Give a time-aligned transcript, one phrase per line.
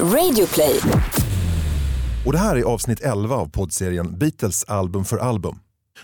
[0.00, 0.80] Radioplay.
[2.26, 5.58] Och det här är avsnitt 11 av poddserien Beatles album för album.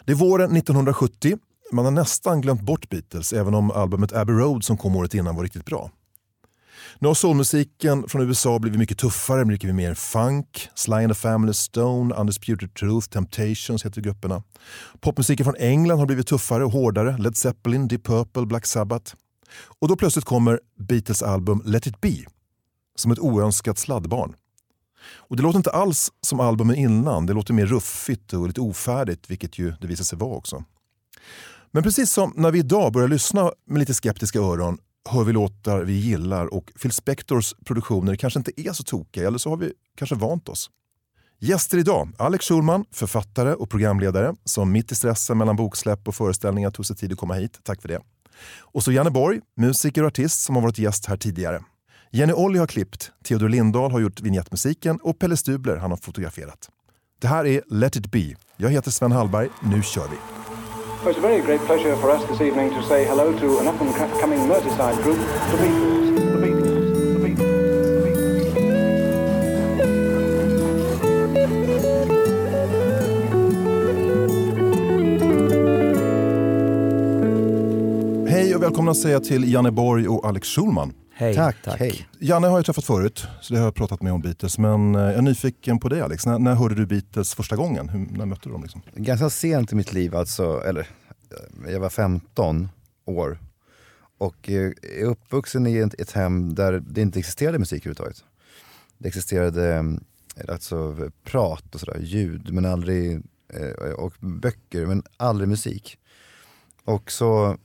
[0.05, 1.38] Det är våren 1970.
[1.72, 5.37] Man har nästan glömt bort Beatles även om albumet Abbey Road som kom året innan
[5.37, 5.90] var riktigt bra.
[6.98, 10.68] Nu har soulmusiken från USA blivit mycket tuffare, mycket mer funk.
[10.75, 14.43] Sly and the Family Stone, Undisputed Truth, Temptations heter grupperna.
[15.00, 17.16] Popmusiken från England har blivit tuffare och hårdare.
[17.18, 19.14] Led Zeppelin, Deep Purple, Black Sabbath.
[19.80, 22.25] Och då plötsligt kommer Beatles album Let it be
[23.01, 24.35] som ett oönskat sladdbarn.
[25.14, 29.30] Och det låter inte alls som albumen innan, det låter mer ruffigt och lite ofärdigt,
[29.30, 30.65] vilket ju det visar sig vara också.
[31.71, 35.80] Men precis som när vi idag börjar lyssna med lite skeptiska öron hör vi låtar
[35.80, 39.73] vi gillar och Phil Spectors produktioner kanske inte är så tokiga, eller så har vi
[39.96, 40.71] kanske vant oss.
[41.38, 46.71] Gäster idag, Alex Schulman, författare och programledare som mitt i stressen mellan boksläpp och föreställningar
[46.71, 47.60] tog sig tid att komma hit.
[47.62, 48.01] Tack för det.
[48.60, 51.62] Och så Janne Borg, musiker och artist som har varit gäst här tidigare.
[52.12, 56.68] Jenny Olli har klippt, Theodor Lindahl har gjort vignettmusiken och Pelle Stubler han har fotograferat.
[57.21, 58.35] Det här är Let it be.
[58.57, 59.48] Jag heter Sven Hallberg.
[59.62, 60.16] Nu kör vi!
[61.04, 63.68] Well, it's a very great pleasure for us this evening to say hello to an
[63.68, 65.19] up and coming Merseyside group.
[65.50, 66.16] The Beatles.
[66.16, 67.50] The Beatles.
[78.31, 80.92] Hej och välkomna säger jag till Janne Borg och Alex Schulman.
[81.21, 81.34] Hej.
[81.34, 82.09] Tack, hej.
[82.19, 84.59] Janne har jag träffat förut, så det har jag pratat med om Beatles.
[84.59, 86.26] Men eh, jag är nyfiken på dig Alex.
[86.26, 87.88] När, när hörde du Beatles första gången?
[87.88, 88.62] Hur, när mötte du dem?
[88.62, 88.82] Liksom?
[88.94, 90.81] Ganska sent i mitt liv, alltså, eller
[91.66, 92.69] eh, jag var 15
[93.04, 93.38] år.
[94.19, 98.25] Och eh, är uppvuxen i ett, ett hem där det inte existerade musik överhuvudtaget.
[98.98, 99.84] Det existerade
[100.48, 103.22] alltså prat och sådär, ljud men aldrig,
[103.97, 105.98] och böcker men aldrig musik.
[106.84, 107.56] Och så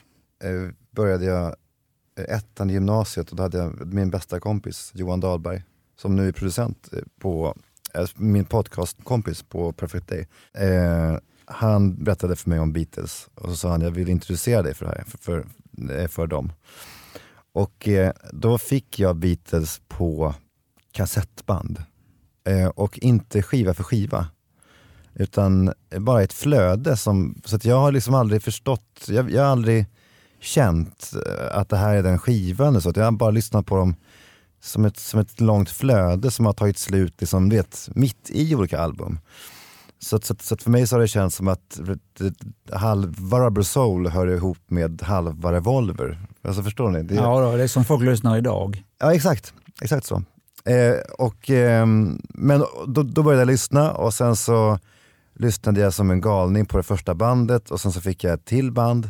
[0.91, 1.55] började jag
[2.15, 5.63] ettan i gymnasiet och då hade jag min bästa kompis Johan Dahlberg
[5.97, 7.57] som nu är producent på,
[7.93, 10.27] eh, min podcastkompis på Perfect Day.
[10.53, 14.73] Eh, han berättade för mig om Beatles och så sa han jag vill introducera dig
[14.73, 15.45] för det här, för, för,
[16.01, 16.51] eh, för dem.
[17.53, 20.33] Och eh, då fick jag Beatles på
[20.91, 21.83] kassettband.
[22.47, 24.27] Eh, och inte skiva för skiva.
[25.13, 29.49] Utan bara ett flöde som, så att jag har liksom aldrig förstått, jag, jag har
[29.49, 29.85] aldrig
[30.45, 32.81] känt eh, att det här är den skivan.
[32.81, 33.95] Så att jag har bara lyssnat på dem
[34.61, 38.79] som ett, som ett långt flöde som har tagit slut liksom, vet, mitt i olika
[38.79, 39.19] album.
[39.99, 41.79] Så, så, så för mig så har det känts som att
[42.71, 46.19] halva Rubber Soul hör ihop med halva Revolver.
[46.41, 47.03] Alltså förstår ni?
[47.03, 48.83] Det, Ja, då, det är som folk lyssnar idag.
[48.99, 49.53] Ja, exakt.
[49.81, 50.23] Exakt så.
[50.65, 54.79] Eh, och, ehm, men då, då började jag lyssna och sen så
[55.35, 58.45] lyssnade jag som en galning på det första bandet och sen så fick jag ett
[58.45, 59.09] till band.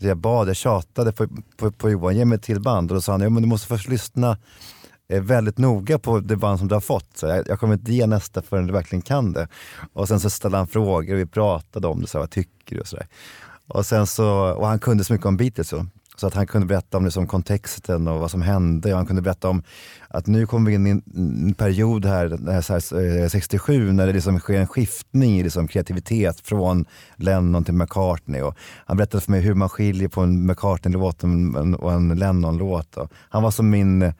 [0.00, 1.26] Så jag bad, jag tjatade på,
[1.56, 2.90] på, på Johan, ge mig ett till band.
[2.90, 4.38] Och då sa han, ja, men du måste först lyssna
[5.08, 7.16] eh, väldigt noga på det band som du har fått.
[7.16, 9.48] Så jag, jag kommer inte ge nästa förrän du verkligen kan det.
[9.92, 12.74] Och sen så ställde han frågor och vi pratade om det, så här, vad tycker
[12.76, 13.06] du och sådär.
[13.68, 15.68] Och, sen så, och han kunde så mycket om Beatles.
[15.68, 15.86] Så.
[16.20, 18.92] Så att han kunde berätta om liksom kontexten och vad som hände.
[18.92, 19.62] Och han kunde berätta om
[20.08, 24.06] att nu kommer vi in i en period här, här, så här eh, 67, när
[24.06, 26.84] det liksom sker en skiftning i liksom kreativitet från
[27.16, 28.42] Lennon till McCartney.
[28.42, 28.56] Och
[28.86, 31.24] han berättade för mig hur man skiljer på en McCartney-låt
[31.78, 32.96] och en, Lennon-låt.
[33.28, 34.12] Han var som min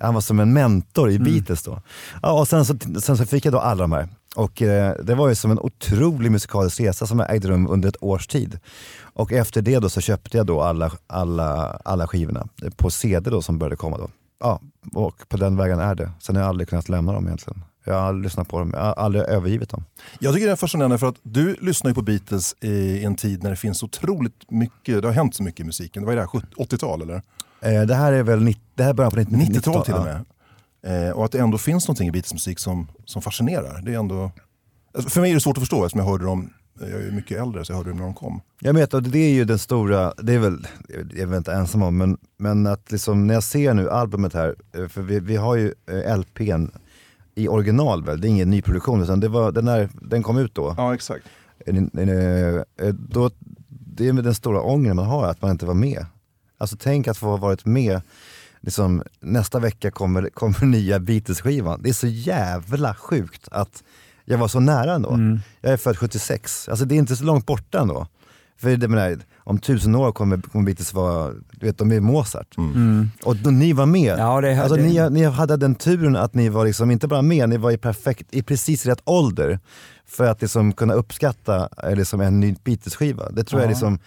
[0.00, 1.82] han var som en mentor i Beatles då.
[2.22, 4.08] Ja, och sen så, sen så fick jag då alla de här.
[4.34, 8.02] Och eh, det var ju som en otrolig musikalisk resa som ägde rum under ett
[8.02, 8.58] års tid.
[9.00, 13.42] Och efter det då så köpte jag då alla, alla, alla skivorna på CD då
[13.42, 14.08] som började komma då.
[14.40, 14.60] Ja,
[14.94, 16.10] och på den vägen är det.
[16.20, 17.64] Sen har jag aldrig kunnat lämna dem egentligen.
[17.84, 19.84] Jag har lyssnat på dem, jag har aldrig övergivit dem.
[20.18, 23.42] Jag tycker det är fascinerande för att du lyssnar ju på Beatles i en tid
[23.42, 26.02] när det finns otroligt mycket, det har hänt så mycket i musiken.
[26.02, 27.22] Det var ju det här 70 80-tal eller?
[27.60, 30.04] Eh, det här är väl 90, det här är början på 90 90-tal till och
[30.04, 30.24] med.
[30.86, 33.82] Eh, och att det ändå finns någonting i Beatles-musik som, som fascinerar.
[33.82, 34.30] Det är ändå,
[34.94, 36.50] alltså för mig är det svårt att förstå eftersom jag hörde dem,
[36.80, 38.40] jag är mycket äldre så jag hörde dem när de kom.
[38.60, 41.52] Jag vet, och det är ju den stora, det är väl, jag är väl inte
[41.52, 45.20] ensam om, men, men att liksom när jag ser nu albumet här, eh, för vi,
[45.20, 46.70] vi har ju eh, LPn
[47.34, 50.54] i original väl, det är ingen nyproduktion utan det var, den, är, den kom ut
[50.54, 50.74] då.
[50.76, 51.26] Ja exakt.
[51.66, 51.74] Eh,
[52.92, 53.30] då.
[53.96, 56.06] Det är med den stora ångern man har, att man inte var med.
[56.58, 58.00] Alltså tänk att få ha varit med,
[58.64, 61.80] liksom, nästa vecka kommer, kommer nya Beatles-skivan.
[61.82, 63.82] Det är så jävla sjukt att
[64.24, 65.10] jag var så nära ändå.
[65.60, 68.06] Jag är född 76, alltså det är inte så långt borta ändå.
[68.60, 72.54] För det menar, om tusen år kommer, kommer Beatles vara, du vet de är Mozart.
[73.24, 74.18] Och då, ni var med.
[74.18, 77.22] Ja, det- alltså, det- ni, ni hade den turen att ni var liksom, inte bara
[77.22, 79.58] med, ni var i perfekt, i precis rätt ålder.
[80.06, 83.30] För att liksom kunna uppskatta eh, liksom en ny Beatles-skiva.
[83.30, 83.98] Det tror jag liksom,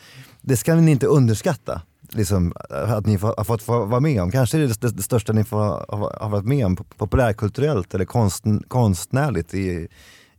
[0.41, 1.81] det ska ni inte underskatta.
[2.09, 4.31] Liksom, att ni har fått få vara med om.
[4.31, 5.57] Kanske är det det, största ni får,
[6.19, 9.87] har, varit med om populärkulturellt eller konst, konstnärligt i,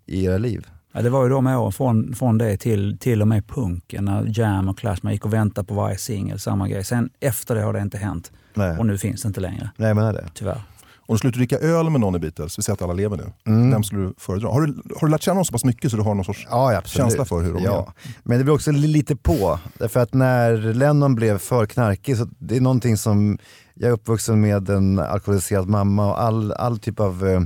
[0.07, 0.67] i era liv.
[0.93, 4.39] Ja, det var ju de åren från, från det till, till och med punken, när
[4.39, 6.85] Jam och Clash, man gick och väntade på varje singel, samma grej.
[6.85, 8.33] Sen efter det har det inte hänt.
[8.55, 8.79] Nej.
[8.79, 10.25] Och nu finns det inte längre, Nej men det.
[10.35, 10.63] tyvärr.
[11.09, 13.33] Om du skulle dricka öl med någon i Beatles, vi säger att alla lever nu,
[13.47, 13.71] Mm.
[13.71, 14.49] vem skulle du föredra?
[14.49, 16.47] Har du, har du lärt känna dem så pass mycket så du har någon sorts
[16.51, 17.93] Ja, känsla för hur de ja.
[18.23, 19.59] Men det blir också li- lite på.
[19.79, 23.39] Därför att när Lennon blev för knarkig, så det är någonting som,
[23.75, 27.41] jag är uppvuxen med en alkoholiserad mamma och all, all typ av, eh,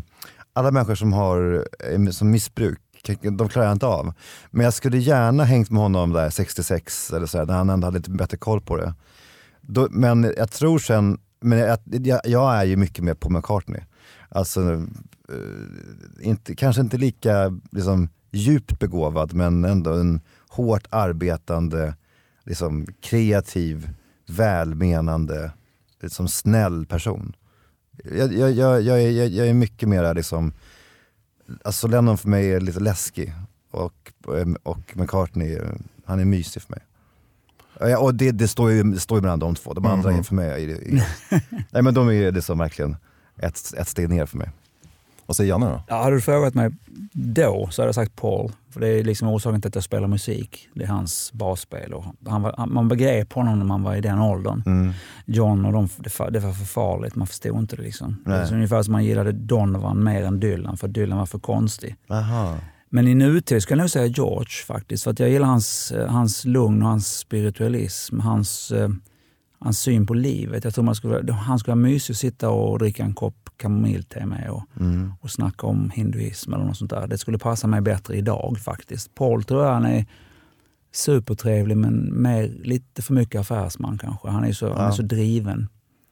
[0.52, 2.78] alla människor som har eh, som missbruk,
[3.38, 4.12] de klarar jag inte av.
[4.50, 7.98] Men jag skulle gärna hängt med honom där 66 eller så när han ändå hade
[7.98, 8.94] lite bättre koll på det.
[9.60, 13.80] Då, men jag tror sen, men jag, jag, jag är ju mycket mer på McCartney.
[14.28, 14.72] Alltså,
[15.28, 21.94] eh, inte, kanske inte lika liksom, djupt begåvad men ändå en hårt arbetande,
[22.44, 23.90] liksom, kreativ,
[24.28, 25.52] välmenande,
[26.00, 27.36] liksom, snäll person.
[28.04, 30.52] Jag, jag, jag, jag, är, jag är mycket mer liksom,
[31.64, 33.34] alltså Lennon för mig är lite läskig
[33.70, 34.12] och,
[34.62, 35.60] och McCartney,
[36.04, 36.82] han är mysig för mig.
[37.80, 40.22] Ja, och det, det, står ju, det står ju mellan de två, de andra är
[40.22, 41.06] för mig, är, är,
[41.70, 42.96] nej men de är liksom verkligen
[43.36, 44.50] ett, ett steg ner för mig.
[45.26, 45.82] Vad säger Janne då?
[45.88, 46.70] Ja, hade du frågat mig
[47.12, 48.52] då så hade jag sagt Paul.
[48.70, 50.68] För det är liksom orsaken till att jag spelar musik.
[50.74, 51.94] Det är hans basspel.
[51.94, 54.62] Och han var, man begrep honom när man var i den åldern.
[54.66, 54.92] Mm.
[55.24, 57.82] John och de, det, fa- det var för farligt, man förstod inte det.
[57.82, 58.22] Liksom.
[58.26, 61.96] Det är ungefär som man gillade Donovan mer än Dylan, för Dylan var för konstig.
[62.08, 62.56] Aha.
[62.94, 65.04] Men i nutid skulle jag nog säga George faktiskt.
[65.04, 68.20] För att jag gillar hans, eh, hans lugn och hans spiritualism.
[68.20, 68.88] Hans, eh,
[69.58, 70.64] hans syn på livet.
[70.64, 74.26] Jag tror man skulle, han skulle vara mysig att sitta och dricka en kopp kamomillte
[74.26, 75.12] med och, Mm.
[75.20, 77.06] och snacka om hinduism eller något sånt där.
[77.06, 79.14] Det skulle passa mig bättre idag faktiskt.
[79.14, 80.06] Paul tror jag han är
[80.92, 84.28] supertrevlig men mer, lite för mycket affärsman kanske.
[84.28, 84.92] Han är så, han är Ja.
[84.92, 85.68] så driven.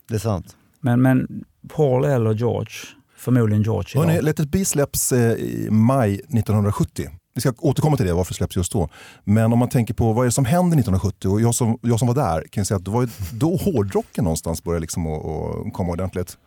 [0.09, 0.57] Det är sant.
[0.81, 2.73] Men, men Paul eller George,
[3.21, 4.25] förmodligen George idag.
[4.25, 7.09] Let it be släpps eh, i maj 1970.
[7.35, 8.89] Vi ska återkomma till det, varför det släpps just då.
[9.25, 11.99] Men om man tänker på vad är det som händer 1970 och jag som, jag
[11.99, 15.27] som var där kan jag säga att det var då hårdrocken någonstans började liksom att,
[15.27, 16.39] att komma ordentligt.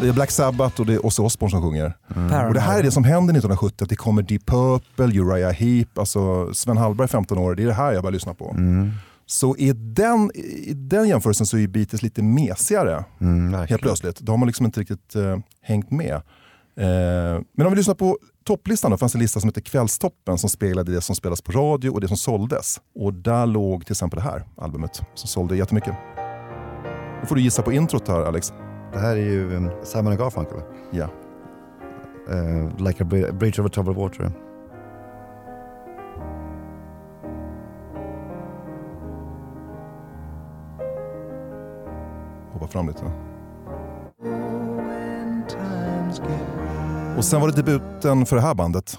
[0.00, 1.96] Det är Black Sabbath och det är Ozzy Osbourne som sjunger.
[2.48, 5.98] Och det här är det som händer 1970, att det kommer Deep Purple, Uriah Heep,
[5.98, 8.50] alltså Sven Hallberg 15 år, det är det här jag börjar lyssna på.
[8.58, 8.90] Mm.
[9.26, 14.20] Så i den, i den jämförelsen så är Beatles lite mesigare Mm, helt plötsligt.
[14.20, 16.14] Då har man liksom inte riktigt eh, hängt med.
[16.14, 20.50] Eh, men om vi lyssnar på topplistan då, fanns en lista som heter Kvällstoppen som
[20.50, 22.80] speglade det som spelas på radio och det som såldes.
[22.94, 25.94] Och där låg till exempel det här albumet som sålde jättemycket.
[27.20, 28.52] Nu får du gissa på introt här Alex.
[28.92, 30.58] Det här är ju um, Simon Garfunkel.
[30.90, 31.08] Ja.
[32.30, 34.32] Uh, like a bri- bridge over troubled water.
[42.52, 43.04] Hoppa fram lite.
[47.16, 48.98] Och sen var det debuten för det här bandet.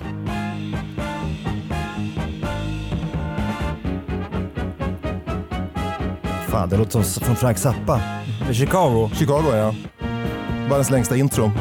[6.47, 8.01] Fan, det låter som från Frank Zappa.
[8.51, 9.09] Chicago.
[9.13, 9.73] Chicago ja.
[10.71, 11.51] Världens längsta intro.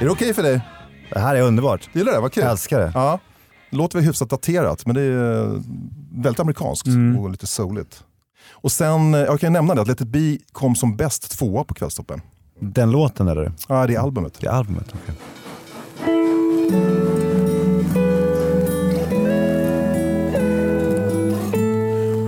[0.00, 0.60] Är det okej för dig?
[1.12, 1.88] Det här är underbart.
[1.92, 2.20] Gillar det?
[2.20, 2.42] Vad kul.
[2.42, 2.92] Jag älskar det.
[2.94, 3.18] Ja.
[3.70, 5.62] Låter väl hyfsat daterat men det är
[6.22, 7.18] väldigt amerikanskt Mm.
[7.18, 8.04] och lite souligt.
[8.50, 11.64] Och sen, eh, jag kan nämna det att Let it be kom som bäst tvåa
[11.64, 12.20] på Kvällstoppen.
[12.60, 13.52] Den låten eller?
[13.68, 14.40] Ja, det är albumet.
[14.40, 14.94] Det är albumet.
[14.94, 15.14] okej.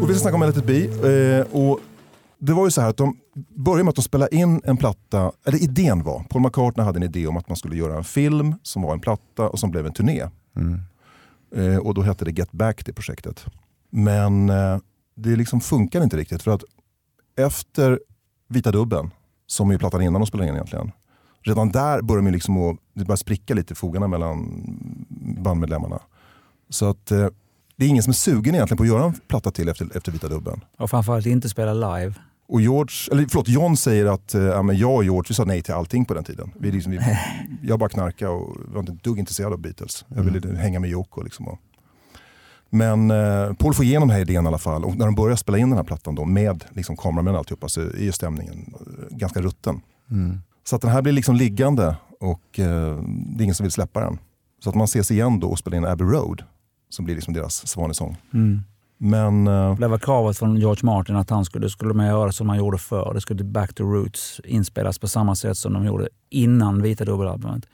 [0.02, 1.08] Och vi ska snacka om Let it be.
[1.08, 1.80] Eh, och
[2.38, 5.32] det var ju så här att de började med att de spelade in en platta,
[5.44, 8.54] eller idén var, Paul McCartney hade en idé om att man skulle göra en film
[8.62, 10.28] som var en platta och som blev en turné.
[10.56, 10.80] Mm.
[11.56, 13.44] Eh, och då hette det Get Back det projektet.
[13.90, 14.78] Men eh,
[15.18, 16.62] det liksom funkar inte riktigt för att
[17.36, 18.00] efter
[18.48, 19.10] Vita Dubben,
[19.46, 20.92] som är plattan innan de spelade in egentligen,
[21.42, 24.64] redan där börjar de liksom att, det börjar spricka lite i fogarna mellan
[25.42, 26.00] bandmedlemmarna.
[26.68, 27.26] Så att eh,
[27.76, 30.12] det är ingen som är sugen egentligen på att göra en platta till efter, efter
[30.12, 30.60] Vita Dubben.
[30.78, 32.14] Och framförallt inte spela live.
[32.48, 35.74] Och George, eller förlåt, John säger att eh, jag och George vi sa nej till
[35.74, 36.50] allting på den tiden.
[36.60, 36.98] Vi, liksom, vi,
[37.62, 40.04] jag bara knarkade och var inte ett dugg intresserad av Beatles.
[40.08, 41.22] Jag ville hänga med Yoko.
[41.22, 41.58] Liksom, och.
[42.70, 45.36] Men eh, Paul får igenom den här idén i alla fall och när de börjar
[45.36, 48.74] spela in den här plattan då, med liksom, kameramän och alltihopa så är ju stämningen
[48.80, 49.80] eh, ganska rutten.
[50.64, 53.02] Så att den här blir liksom liggande och eh,
[53.36, 54.18] det är ingen som vill släppa den.
[54.64, 56.42] Så att man ses igen då och spelar in Abbey Road
[56.90, 58.16] som blir liksom deras svanesång.
[58.34, 58.60] Mm.
[58.98, 62.46] Men eh, Det var kravet från George Martin att han skulle, skulle man göra som
[62.46, 63.14] man gjorde förr.
[63.14, 67.64] Det skulle Back to Roots inspelas på samma sätt som de gjorde innan Vita dubbelalbumet.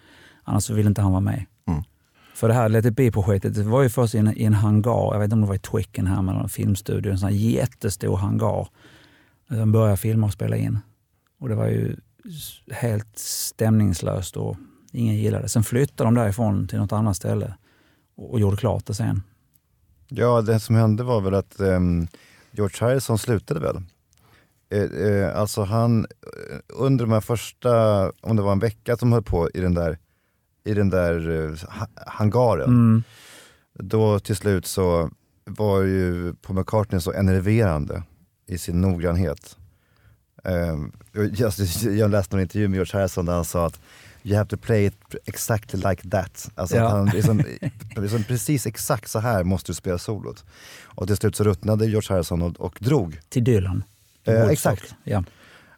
[0.44, 1.44] Annars ville inte han vara med.
[2.34, 5.12] För det här Let it be-projektet det var ju först i en, i en hangar,
[5.12, 8.16] jag vet inte om det var i Twickenham eller en filmstudio, en sån här jättestor
[8.16, 8.68] hangar.
[9.48, 10.78] De började filma och spela in.
[11.40, 11.96] Och det var ju
[12.70, 14.56] helt stämningslöst och
[14.92, 15.48] ingen gillade det.
[15.48, 17.54] Sen flyttade de därifrån till något annat ställe
[18.16, 19.22] och, och gjorde klart det sen.
[20.08, 22.08] Ja, det som hände var väl att um,
[22.50, 23.82] George Harrison slutade väl.
[24.70, 29.12] Eh, eh, alltså han, eh, under de här första, om det var en vecka som
[29.12, 29.98] höll på i den där,
[30.64, 33.02] i den där eh, ha- hangaren, Mm.
[33.74, 35.10] då till slut så
[35.44, 38.02] var ju Paul McCartney så enerverande
[38.46, 39.56] i sin noggrannhet.
[40.44, 41.52] Um, jag,
[41.96, 43.80] jag läste en intervju med George Harrison där han sa att
[44.22, 44.94] You have to play it
[45.26, 46.50] exactly like that.
[46.54, 46.84] Alltså Ja.
[46.86, 47.42] att han, liksom,
[47.96, 50.44] liksom, precis exakt så här måste du spela solot.
[50.84, 53.20] Och till slut så ruttnade George Harrison och, och drog.
[53.28, 53.84] Till Dylan.
[54.24, 54.94] Eh, exakt.
[55.04, 55.24] Ja.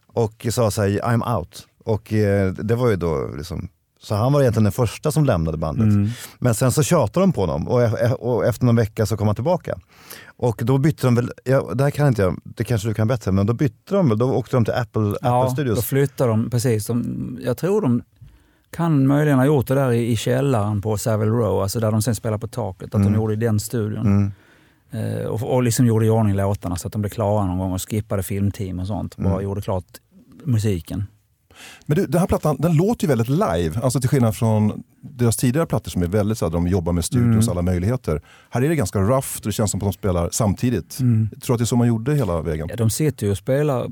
[0.07, 1.67] Och sa så här, I'm out.
[1.83, 5.57] Och eh, det var ju då liksom, så han var egentligen den första som lämnade
[5.57, 5.83] bandet.
[5.85, 6.09] Mm.
[6.39, 9.27] Men sen så tjatade de på honom och, e- och efter någon vecka så kom
[9.27, 9.75] han tillbaka.
[10.37, 13.07] Och då bytte de väl, ja, det här kan inte jag, det kanske du kan
[13.07, 15.85] bättre, men då bytte de väl, då åkte de till Apple, Apple Ja, då Studios.
[15.85, 16.87] flyttar de, precis.
[16.87, 18.01] De, jag tror de
[18.71, 22.01] kan möjligen ha gjort det där i, i källaren på Savile Row, alltså där de
[22.01, 22.95] sen spelar på taket.
[22.95, 24.05] Att de gjorde i den studion.
[24.05, 24.31] Mm.
[24.91, 27.71] Eh, och, och liksom gjorde i ordning låtarna så att de blev klara någon gång
[27.73, 29.17] och skippade filmteam och sånt.
[29.17, 29.85] Bara gjorde klart
[30.43, 31.03] musiken.
[31.85, 35.37] Men du, den här plattan den låter ju väldigt live, alltså till skillnad från deras
[35.37, 38.21] tidigare plattor som är väldigt så här, de jobbar med studions alla möjligheter.
[38.49, 40.97] Här är det ganska rough och det känns som att de spelar samtidigt.
[41.31, 42.67] Jag tror att det är så man gjorde hela vägen.
[42.69, 43.87] Ja, de sitter ju och spelar eh,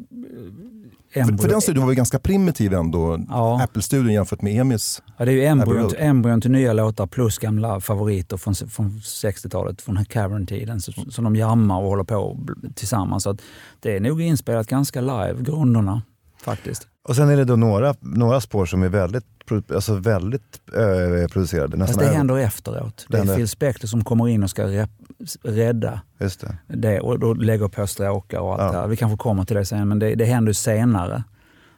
[1.14, 1.38] För, embryo.
[1.38, 3.64] för den studion var ju ganska primitiv ändå, Ja.
[3.64, 5.02] Apple-studion jämfört med Emis.
[5.18, 9.82] Ja, det är ju embryon, embryon till nya låtar plus gamla favoriter från, från 60-talet,
[9.82, 10.82] från Cavern-tiden.
[10.82, 12.40] Som de jammar och håller på
[12.76, 13.24] tillsammans.
[13.24, 13.42] Så att
[13.80, 16.02] det är nog inspelat ganska live, grunderna
[16.44, 16.88] faktiskt.
[17.08, 19.26] Och sen är det då några, några spår som är väldigt,
[19.74, 21.78] alltså väldigt eh, producerade.
[21.78, 23.06] Nästan Fast det händer efteråt.
[23.10, 24.90] Det är händer- Phil Spector som kommer in och ska rep,
[25.44, 26.58] rädda Just det.
[26.68, 28.72] det och då lägger på stråkar och allt Ja.
[28.72, 28.88] det här.
[28.88, 31.24] Vi kanske kommer till det sen, men det, det händer senare.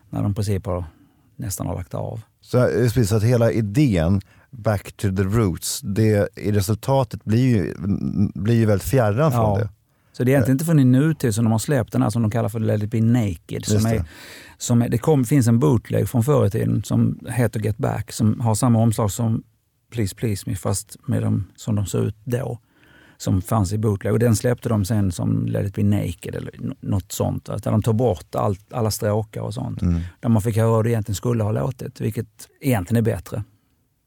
[0.10, 0.86] När de i princip har,
[1.36, 2.22] nästan har lagt av.
[2.42, 7.40] Så, eh, precis, så att hela idén, back to the roots, det, i resultatet blir
[7.56, 7.74] ju,
[8.36, 9.58] blir ju väldigt fjärran från Ja.
[9.58, 9.70] det.
[10.12, 12.22] Så det är egentligen inte förrän i nutid som de har släppt den här som
[12.22, 13.66] de kallar för Let it be naked.
[13.66, 14.06] Som Just är, det.
[14.58, 18.40] Som det kom, finns en bootleg från förr i tiden som heter Get Back som
[18.40, 19.44] har samma omslag som
[19.92, 22.60] Please Please Me fast med dem som de såg ut då.
[23.20, 24.14] Som fanns i bootleg.
[24.14, 27.46] Och den släppte de sen som Let it be naked eller något sånt.
[27.46, 29.82] Där de tog bort allt, alla stråkar och sånt.
[29.82, 30.02] Mm.
[30.20, 33.44] Där man fick höra hur det egentligen skulle ha låtit, vilket egentligen är bättre.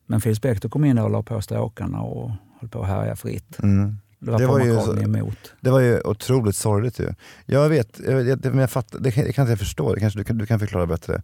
[0.07, 2.31] Men Phil Spector kom in där och la på stråkarna och
[2.61, 3.59] höll på att härja fritt.
[3.63, 3.97] Mm.
[4.21, 5.53] Det var, Det Paul var ju så- emot.
[5.61, 7.15] Det var ju otroligt sorgligt ju.
[7.47, 10.19] Jag vet, jag, jag, men jag fattar, det, kan- kan inte jag förstå, det kanske
[10.19, 11.23] du kan, du kan förklara bättre.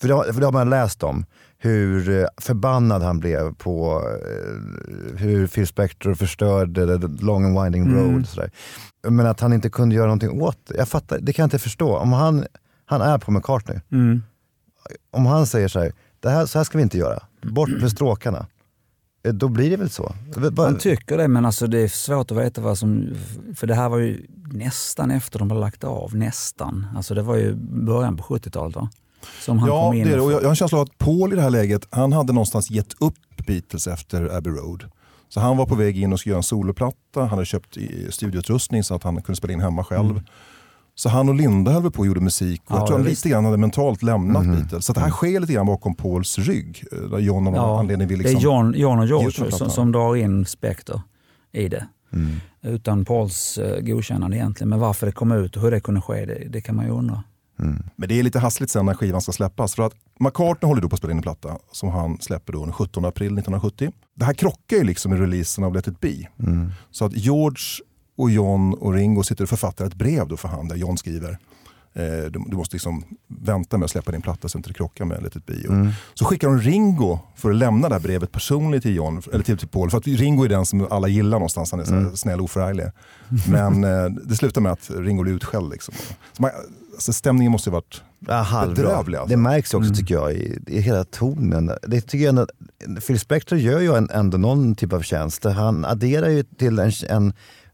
[0.00, 1.24] För det, har, för det har man läst om,
[1.58, 7.82] hur eh, förbannad han blev på eh, hur Phil Spector förstörde The Long and Winding
[7.82, 7.96] Mm.
[8.12, 8.22] Road.
[8.22, 8.50] Och sådär.
[9.08, 10.76] Men att han inte kunde göra någonting åt det.
[10.76, 11.96] Jag fattar, det kan jag inte förstå.
[11.96, 12.44] Om han,
[12.86, 14.22] han är på McCartney, Mm.
[15.10, 17.90] om han säger så här, det här, så här ska vi inte göra, bort med
[17.90, 18.46] stråkarna.
[19.24, 20.14] Eh, Då blir det väl så?
[20.56, 23.14] Man tycker det, men alltså det är svårt att veta vad som...
[23.54, 26.16] För det här var ju nästan efter de hade lagt av.
[26.16, 26.86] Nästan.
[26.96, 27.54] Alltså det var ju
[27.84, 28.88] början på 70-talet va?
[29.40, 30.20] Som han Ja, kom det in är det.
[30.22, 32.32] och- jag, jag har en känsla av att Paul i det här läget, han hade
[32.32, 33.14] någonstans gett upp
[33.46, 34.84] Beatles efter Abbey Road.
[35.28, 37.20] Så han var på väg in och skulle göra en soloplatta.
[37.20, 37.76] Han hade köpt
[38.10, 40.20] studioutrustning så att han kunde spela in hemma själv.
[40.94, 43.28] Så han och Linda höll på och gjorde musik och Ja, jag tror han lite
[43.28, 44.86] grann hade mentalt lämnat Beatles.
[44.86, 46.84] Så det här sker lite grann bakom Pauls rygg.
[46.92, 48.38] eh, Där John av Ja, anledning vill Det liksom...
[48.38, 51.00] är John, John och George som, som drar in Spector
[51.52, 51.86] i det.
[52.62, 54.68] Utan Pauls uh, godkännande egentligen.
[54.68, 56.90] Men varför det kom ut och hur det kunde ske, det, det kan man ju
[56.90, 57.22] undra.
[57.96, 59.74] Men det är lite hassligt sen när skivan ska släppas.
[59.74, 62.64] För att McCartney håller då på att spela in en platta som han släpper då
[62.64, 63.90] den 17 april 1970.
[64.14, 66.28] Det här krockar ju liksom med releasen av Let it be.
[66.90, 67.58] Så att George
[68.16, 71.38] och John och Ringo sitter och författar ett brev då för hand där John skriver
[71.96, 74.78] Eh, du, du, måste liksom vänta med att släppa din platta så att det inte
[74.78, 75.54] krockar med Let it be.
[75.68, 75.90] Mm.
[76.14, 79.58] Så skickar de Ringo för att lämna det här brevet personligen till, John, eller till,
[79.58, 79.90] till Paul.
[79.90, 82.16] För att Ringo är den som alla gillar någonstans, han är så mm.
[82.16, 82.86] snäll och oförarglig.
[83.48, 85.70] Men eh, det slutar med att Ringo blir utskälld.
[85.70, 85.94] Liksom.
[86.32, 86.50] Så man,
[86.94, 89.18] alltså, stämningen måste ju varit ja, bedrövlig.
[89.18, 89.30] Alltså.
[89.30, 89.94] Det märks också mm.
[89.94, 91.70] tycker jag i, i, hela tonen.
[91.82, 92.48] Det tycker jag
[93.06, 95.44] Phil Spector gör ju ändå någon typ av tjänst.
[95.44, 97.32] Han adderar ju till en, en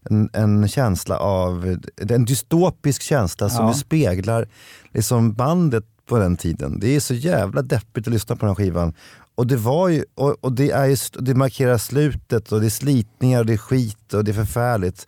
[0.09, 1.77] en, en känsla av,
[2.09, 3.73] en dystopisk känsla som ja.
[3.73, 4.47] speglar
[4.93, 6.79] liksom bandet på den tiden.
[6.79, 8.93] Det är så jävla deppigt att lyssna på den skivan.
[9.35, 12.69] Och det, var ju, och, och det, är just, det markerar slutet och det är
[12.69, 15.07] slitningar och det är skit och det är förfärligt.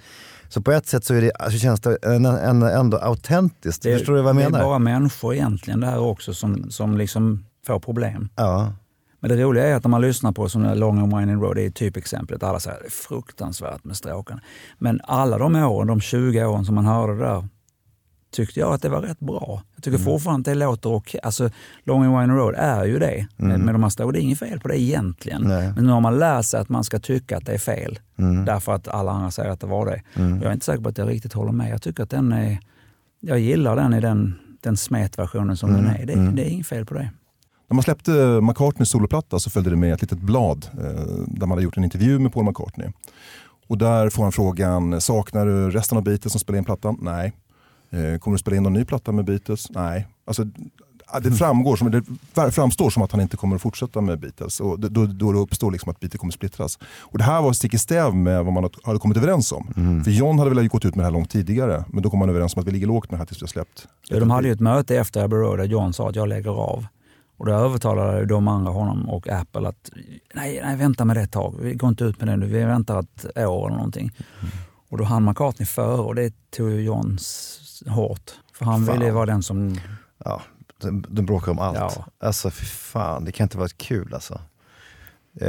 [0.50, 1.98] Så på ett sätt så är det, alltså känns det
[2.74, 3.84] ändå autentiskt.
[3.84, 4.52] Det, Förstår du vad jag menar?
[4.52, 8.30] Det är bara människor egentligen det här också som, som liksom får problem.
[8.36, 8.74] Ja.
[9.24, 11.66] Men det roliga är att när man lyssnar på som Long and Winding Road, det
[11.66, 12.44] är typexemplet.
[12.44, 14.42] Alla säger att det är fruktansvärt med stråkarna.
[14.78, 17.48] Men alla de åren, de 20 åren som man hörde det där,
[18.32, 19.62] tyckte jag att det var rätt bra.
[19.76, 20.06] Jag tycker mm.
[20.06, 21.20] fortfarande att det låter okej.
[21.24, 21.50] Alltså,
[21.84, 23.28] Long and Winding Road är ju det.
[23.38, 23.62] Mm.
[23.62, 25.42] Men de här stråkarna, det är inget fel på det egentligen.
[25.42, 25.72] Nej.
[25.76, 28.00] Men nu har man lärt sig att man ska tycka att det är fel.
[28.18, 28.46] Mm.
[28.46, 30.02] Därför att alla andra säger att det var det.
[30.14, 30.36] Mm.
[30.42, 31.72] Jag är inte säker på att jag riktigt håller med.
[31.72, 32.60] Jag tycker att den är...
[33.20, 36.02] Jag gillar den i den, den smetversionen som den mm.
[36.02, 36.06] är.
[36.06, 36.36] Det, mm.
[36.36, 37.10] det är inget fel på det.
[37.74, 38.12] När man släppte
[38.42, 40.82] McCartneys soloplatta så följde det med ett litet blad eh,
[41.28, 42.90] där man hade gjort en intervju med Paul McCartney.
[43.68, 46.98] Och där får han frågan, saknar du resten av Beatles som spelar in plattan?
[47.02, 47.34] Nej.
[47.92, 49.70] Eh, kommer du spela in någon ny platta med Beatles?
[49.70, 50.08] Nej.
[50.28, 50.44] Alltså,
[51.24, 54.60] det, framgår som, det framstår som att han inte kommer att fortsätta med Beatles.
[54.60, 56.80] Och då, då det uppstår liksom att Beatles kommer att splittras.
[57.00, 59.74] Och det här var stick i stäv med vad man hade kommit överens om.
[59.76, 60.04] Mm.
[60.04, 61.84] För John hade velat gått ut med det här långt tidigare.
[61.88, 63.44] Men då kom man överens om att vi ligger lågt med det här tills vi
[63.44, 63.88] har släppt.
[64.10, 66.52] Ja, de hade ju ett möte efter Abbey Road där John sa att jag lägger
[66.52, 66.86] av.
[67.44, 69.90] Och då övertalade de andra honom och Apple att
[70.34, 71.56] nej, nej vänta med det ett tag.
[71.60, 72.46] Vi går inte ut med det nu.
[72.46, 74.12] Vi väntar ett år eller någonting.
[74.42, 74.52] Mm.
[74.90, 78.32] Och då hann McCartney före och det tog Johns hårt.
[78.54, 79.00] För han fan.
[79.00, 79.76] ville vara den som...
[80.26, 80.42] Ja,
[80.82, 81.78] de, de bråkar om allt.
[81.78, 82.06] Ja.
[82.20, 84.34] Alltså fy fan, det kan inte vara kul alltså.
[85.42, 85.48] Eh,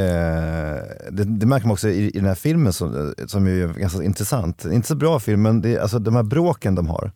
[1.11, 4.65] det, det, märker man också i, i den här filmen som, som är ganska intressant.
[4.65, 7.13] Inte så bra film, men det, alltså, de här bråken de har.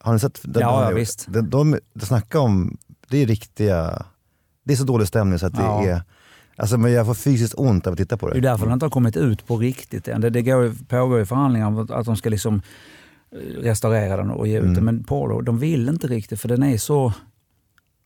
[0.00, 0.40] Har ni sett?
[0.42, 1.26] Den, ja, ja, visst.
[1.28, 2.78] De, de, de snackar om
[3.12, 4.06] det är riktiga,
[4.64, 5.86] det är så dålig stämning så att det ja.
[5.86, 6.02] är
[6.56, 8.34] Alltså men jag får fysiskt ont av att titta på det.
[8.34, 10.20] Det är därför det inte har kommit ut på riktigt än.
[10.20, 12.62] Det, det går, pågår ju förhandlingar om att de ska liksom
[13.32, 14.74] eh, restaurera den och ge ut mm.
[14.74, 14.84] den.
[14.84, 17.12] Men Polo, de vill inte riktigt för den är så...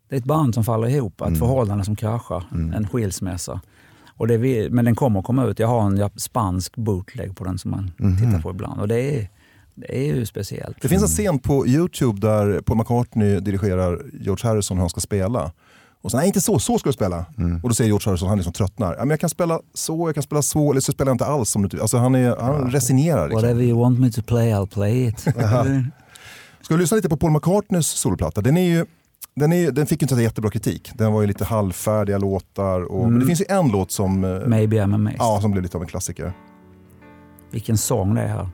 [0.09, 1.39] Det är ett band som faller ihop, ett mm.
[1.39, 2.73] förhållande som kraschar, mm.
[2.73, 3.61] en skilsmässa.
[4.09, 5.59] Och det, men den kommer att komma ut.
[5.59, 8.17] Jag har en spansk bootleg på den som man mm.
[8.17, 8.81] tittar på ibland.
[8.81, 9.29] Och det är,
[9.77, 10.77] det är ju speciellt.
[10.83, 15.01] Det finns en scen på Youtube där Paul McCartney dirigerar George Harrison hur han ska
[15.01, 15.53] spela.
[16.03, 17.27] Och så, nej inte så, så ska du spela.
[17.39, 17.61] Mm.
[17.63, 18.93] Och då säger George Harrison, han liksom tröttnar.
[18.95, 21.27] Ja, men jag kan spela så, jag kan spela så, eller så spelar jag inte
[21.27, 21.51] alls.
[21.51, 22.69] Som du, alltså han, är, han ja.
[22.71, 23.29] resignerar.
[23.29, 23.43] Liksom.
[23.43, 25.21] Whatever you want me to play, I'll play it.
[26.61, 28.41] ska vi lyssna lite på Paul McCartneys soloplatta?
[28.41, 28.87] Den, är ju,
[29.37, 30.91] den, är, den fick ju inte jättebra kritik.
[30.95, 32.81] Den var ju lite halvfärdiga låtar.
[32.81, 33.11] Och, mm.
[33.11, 35.19] Men det finns ju en låt som, eh, Maybe I'm amazed.
[35.19, 36.33] Ja, som blev lite av en klassiker.
[37.51, 38.49] Vilken sång det är här.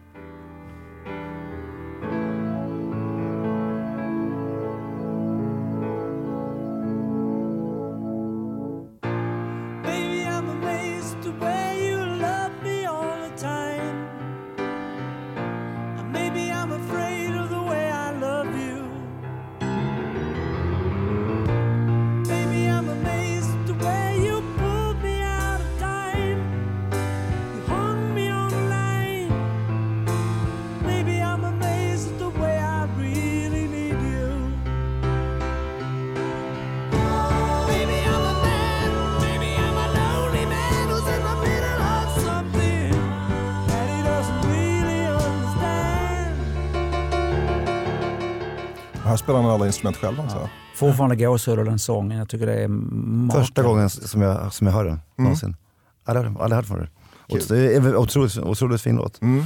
[49.12, 50.16] Här spelar han alla instrument själv.
[50.18, 50.30] Ja.
[50.30, 50.48] Så.
[50.74, 52.18] Fortfarande gåshud av den sången.
[52.18, 53.48] Jag tycker det är makalöst.
[53.48, 55.02] Första gången som jag, som jag hör den mm.
[55.16, 55.56] någonsin.
[56.04, 57.56] Aldrig, aldrig hört för det.
[57.56, 59.22] Är otroligt, otroligt fin låt.
[59.22, 59.44] Mm.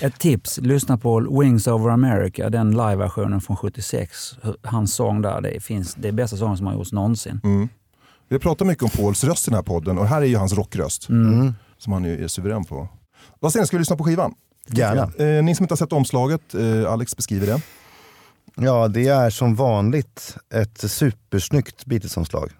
[0.00, 4.38] Ett tips, lyssna på Wings over America, den live-versionen från 76.
[4.62, 7.40] Hans sång där, det, finns, det är bästa sången som har gjorts någonsin.
[7.44, 7.68] Mm.
[8.28, 10.36] Vi har pratat mycket om Pauls röst i den här podden och här är ju
[10.36, 11.08] hans rockröst.
[11.08, 11.54] Mm.
[11.78, 12.88] Som han är suverän på.
[13.40, 14.34] Vad säger ni, ska vi lyssna på skivan?
[14.66, 15.02] Gärna.
[15.02, 17.60] Eh, ni som inte har sett omslaget, eh, Alex beskriver det.
[18.56, 22.50] Ja, det är som vanligt ett supersnyggt Beatles-omslag.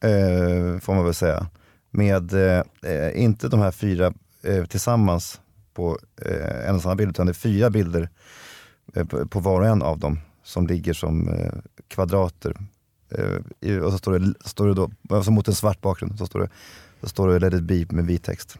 [0.00, 1.46] Eh, får man väl säga.
[1.90, 5.40] Med, eh, inte de här fyra eh, tillsammans
[5.74, 8.08] på eh, en och samma bild, utan det är fyra bilder
[8.94, 11.52] eh, på, på, var och en av dem som ligger som eh,
[11.88, 12.56] kvadrater.
[13.60, 16.40] Eh, och så står det, står det då, alltså mot en svart bakgrund, så står
[16.40, 16.48] det,
[17.00, 18.58] så står det Let it be med vit text.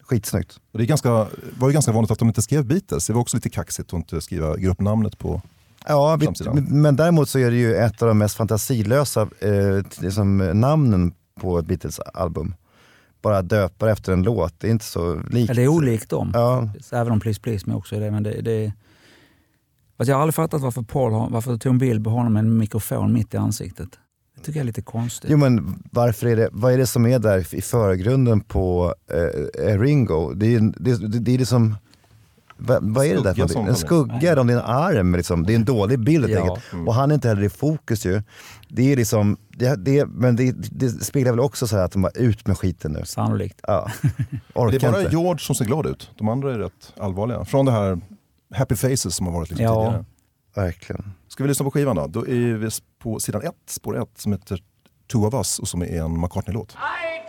[0.00, 0.60] Skitsnyggt.
[0.72, 1.10] Det är ganska,
[1.58, 3.06] var ju ganska vanligt att de inte skrev Beatles.
[3.06, 5.42] Det var också lite kaxigt att inte skriva gruppnamnet på
[5.88, 6.18] Ja,
[6.68, 11.58] men däremot så är det ju ett av de mest fantasilösa eh, liksom, namnen på
[11.58, 12.54] ett Beatles-album.
[13.22, 15.48] Bara döpa efter en låt, det är inte så likt.
[15.48, 16.30] Ja, det är olikt dem.
[16.34, 18.10] Ja, Även om Please Please Me också är det.
[18.10, 18.72] Men det, det
[19.98, 22.40] Fast jag har aldrig fattat varför Paul har, varför tog en bild på honom med
[22.40, 23.88] en mikrofon mitt i ansiktet.
[24.36, 25.30] Det tycker jag är lite konstigt.
[25.30, 28.94] jo men varför är det, vad är det som är där i förgrunden på
[29.64, 30.32] eh, Ringo?
[30.34, 31.76] Det är, det, det, det är liksom,
[32.56, 33.60] vad, vad är det där för?
[33.60, 35.42] En skugga om din arm, liksom.
[35.42, 36.52] det är en dålig bild helt Ja.
[36.54, 36.88] enkelt.
[36.88, 38.22] Och han är inte heller i fokus ju.
[38.68, 42.02] Det är liksom, det, det, men det, det speglar väl också så här att de
[42.02, 43.04] var ut med skiten nu.
[43.04, 43.60] Sannolikt.
[43.62, 43.90] Ja.
[44.30, 45.12] Det Orkar är bara inte.
[45.16, 46.10] George som ser glad ut.
[46.18, 47.44] De andra är rätt allvarliga.
[47.44, 48.00] Från det här
[48.54, 49.84] Happy Faces som har varit lite Ja.
[49.84, 50.04] tidigare.
[50.54, 51.12] Verkligen.
[51.28, 52.06] Ska vi lyssna på skivan då?
[52.06, 52.68] Då är vi
[53.02, 54.62] på sidan ett, spår ett, som heter
[55.12, 56.72] Two of Us och som är en McCartney-låt.
[56.72, 56.76] I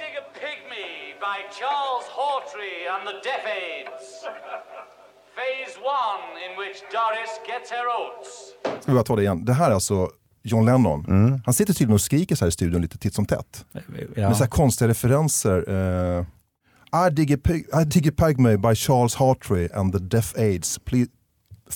[0.01, 3.76] Dig a Pygmy by Charles Hawtrey and the Deaf.
[5.37, 8.29] Phase one in which Doris gets her oats.
[8.81, 9.45] Ska vi bara ta det igen.
[9.45, 10.09] Det här är alltså
[10.43, 11.05] John Lennon.
[11.45, 13.65] Han sitter tydligen och skriker så här i studion lite titt som tätt.
[14.15, 14.27] Ja.
[14.27, 15.69] Med så här konstiga referenser.
[15.69, 16.25] Eh,
[17.07, 20.79] I, dig a pig, I dig a pygmy by Charles Hartrey and the Deaf Aids.
[20.79, 21.11] Please,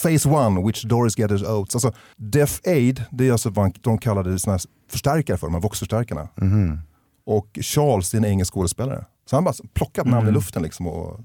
[0.04, 1.76] Phase one, which Doris Getters Oats.
[1.76, 5.62] Alltså, Deaf Aid, det är alltså vad de kallade såna här förstärkare för, de här
[5.62, 6.28] voxförstärkarna.
[7.26, 9.06] Och Charles, det är en engelsk skådespelare.
[9.26, 10.88] Så han bara plockat namn i luften liksom.
[10.88, 11.20] Och,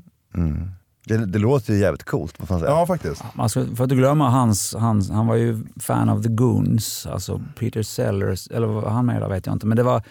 [1.08, 2.34] Det, det låter ju jävligt coolt.
[2.38, 2.72] Vad fan säger.
[2.72, 3.22] ja, faktiskt.
[3.34, 7.06] Man ska, för att inte glömma hans, hans, han var ju fan av The Goons,
[7.06, 9.66] alltså Peter Sellers, eller vad han med där vet jag inte.
[9.66, 10.02] Men det var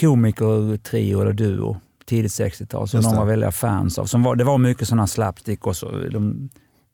[0.00, 1.76] komiker, trio eller duo,
[2.06, 4.04] tidigt 60-tal, som de var väldiga fans av.
[4.06, 5.90] Som var, det var mycket sådana slapstick och så.
[5.90, 6.48] De,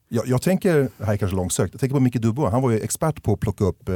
[0.08, 2.52] Jag, jag tänker, det här är kanske långsökt, jag tänker på Micke Dubois.
[2.52, 3.94] Han var ju expert på att plocka upp eh,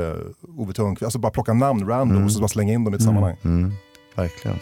[0.58, 3.02] Ove Thörnqvist, alltså bara plocka namn random och så bara slänga in dem i ett
[3.02, 3.36] sammanhang.
[3.42, 3.72] Mm,
[4.16, 4.56] verkligen.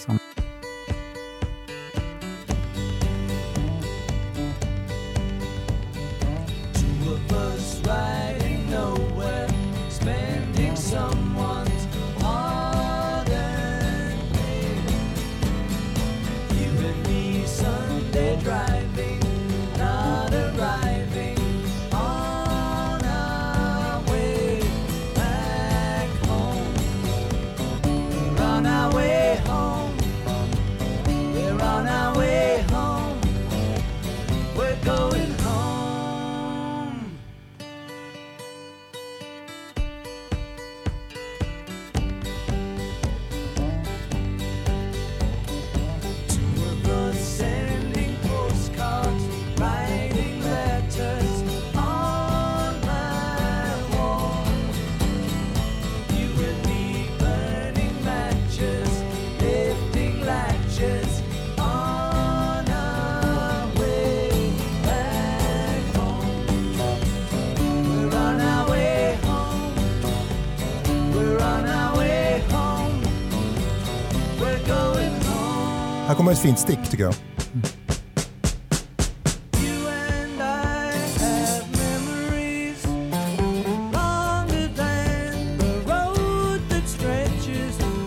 [76.22, 77.14] Kommer ett fint stick tycker jag.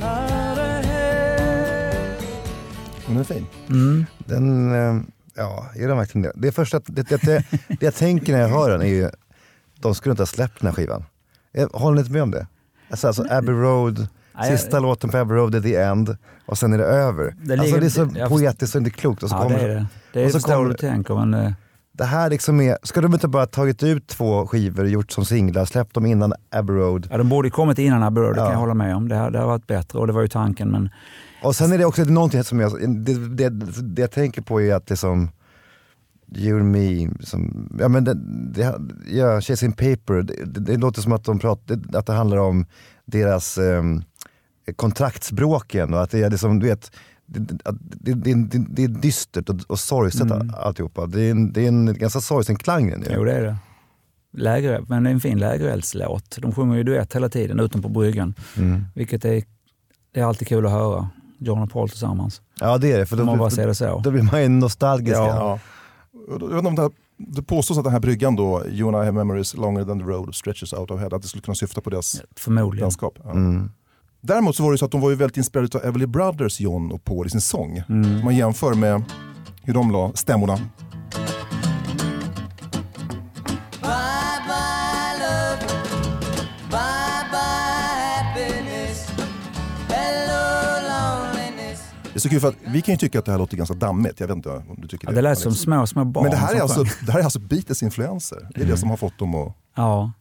[0.01, 1.17] Ahead.
[3.08, 3.45] Den är fin.
[4.25, 5.01] Den, eh,
[5.36, 6.32] ja, är den verkligen det?
[6.36, 9.10] Det, är första, det, det, det, det jag tänker när jag hör den är ju,
[9.80, 11.04] de skulle inte ha släppt den här skivan.
[11.54, 12.47] Eh, Håller ni inte med om det?
[12.89, 14.08] Alltså, alltså Abbey Road,
[14.43, 17.36] sista låten på Abbey Road är the end och sen är det över.
[17.43, 19.24] Det alltså det är så jag poetiskt så det är inte klokt.
[19.24, 19.86] Och så ja, kommer, det är det.
[20.13, 21.52] Det är och så kommer- du tänker, men eh,
[21.91, 25.65] Det här liksom är, ska de inte bara tagit ut två skivor, gjort som singlar,
[25.65, 27.08] släppt dem innan Abbey Road?
[27.12, 28.45] ja, de borde kommit innan Abbey Road, det Ja.
[28.45, 29.08] kan jag hålla med om.
[29.10, 30.71] Det, här- det har varit bättre och det var ju tanken.
[30.71, 30.89] Men
[31.43, 33.50] Och sen är det också någonting som jag, det, det,
[33.82, 35.30] det jag tänker på är att det som
[36.36, 38.13] You and me, som, ja men det,
[38.54, 38.76] det,
[39.08, 42.65] ja, Chasing Paper, det, det, låter som att de pratar, att det handlar om
[43.06, 44.04] deras um,
[44.75, 46.91] kontraktsbråken och att det är liksom, du vet,
[47.25, 48.13] det, det, att det,
[48.69, 51.06] det, är dystert och, och sorgset alltihopa.
[51.06, 52.95] Det är, en, det är en ganska sorgsen klang ju.
[53.10, 53.58] jo, det är det.
[54.38, 56.38] Läger, men det är en fin lägereldslåt.
[56.41, 58.34] De sjunger ju duett hela tiden, utom på bryggan.
[58.58, 58.86] Mm.
[58.95, 59.43] Vilket är,
[60.13, 61.10] det är alltid kul att höra.
[61.38, 62.41] John och Paul tillsammans.
[62.60, 63.99] Ja det är det, för Om man då, bara då, ser det så.
[64.04, 65.15] då blir man ju nostalgisk.
[65.15, 65.28] Ja.
[65.28, 65.60] Ja.
[66.30, 69.04] Jag vet inte om det, här, det påstås att den här bryggan då, You and
[69.04, 71.56] I have memories longer than the road stretches out of head, att det skulle kunna
[71.56, 72.82] syfta på deras Förmodligen.
[72.82, 73.19] landskap.
[73.23, 73.32] Ja.
[73.32, 73.71] Mm.
[74.28, 76.92] Däremot så var det så att de var ju väldigt inspirerade av Everly Brothers, John
[76.92, 77.82] och Paul i sin sång.
[77.90, 78.24] Mm.
[78.26, 79.04] Man jämför med
[79.64, 80.60] hur de la stämmorna.
[92.14, 93.76] Det är så kul för att vi kan ju tycka att det här låter ganska
[93.76, 95.16] dammigt, jag vet inte om du tycker Ja, det.
[95.16, 97.40] det lät som små, små barn Men det här är alltså, det här är alltså
[97.40, 98.38] Beatles influenser.
[98.40, 98.70] Det är Mm.
[98.72, 99.54] det som har fått dem att...
[99.76, 100.12] Ja.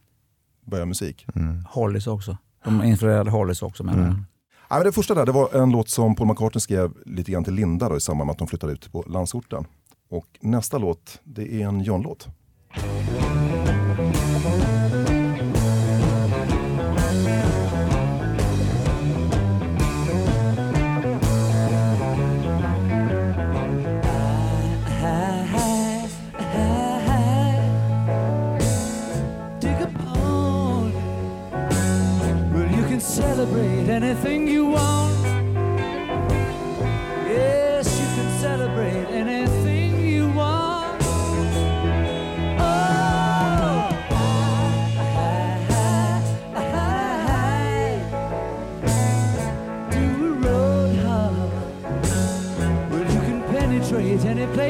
[0.67, 1.27] börja musik.
[1.69, 2.37] Hollies också.
[2.65, 4.09] De influerade Hollies också menar jag.
[4.09, 4.25] Mm.
[4.69, 7.45] Ja, men det första där det var en låt som Paul McCartney skrev lite grann
[7.45, 9.65] till Linda då, i samband med att de flyttade ut på landsorten.
[10.11, 12.29] Och nästa låt, det är en John-låt.
[12.77, 13.44] Mm.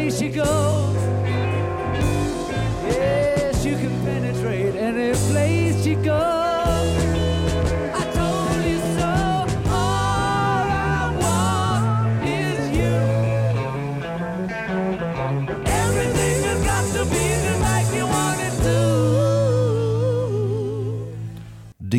[0.05, 0.93] Place you go.
[2.85, 6.45] Yes, you can penetrate any place you go.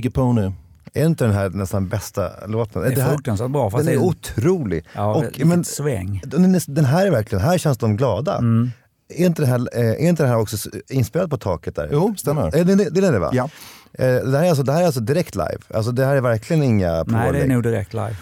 [0.06, 0.65] I
[0.96, 2.82] Är inte den här nästan bästa låten?
[2.82, 3.70] Det är här, fruktansvärt bra.
[3.70, 4.86] Fast Den är det otrolig.
[4.96, 6.22] Ja, och, men, sväng.
[6.26, 8.38] den, är- den här är verkligen, här känns de glada.
[8.38, 8.72] Mm.
[9.10, 11.90] Är, inte det här, eh, är inte den här också inspelad på taket där?
[11.92, 12.58] Jo, stämmer.
[12.58, 13.30] Eh, Det, det, det är det va?
[13.34, 13.50] Ja.
[13.94, 15.58] Eh, Det här, är alltså, det här är alltså direkt live.
[15.74, 17.50] Alltså det här är verkligen inga Nej, det är pålägg.
[17.50, 18.16] nog direkt live.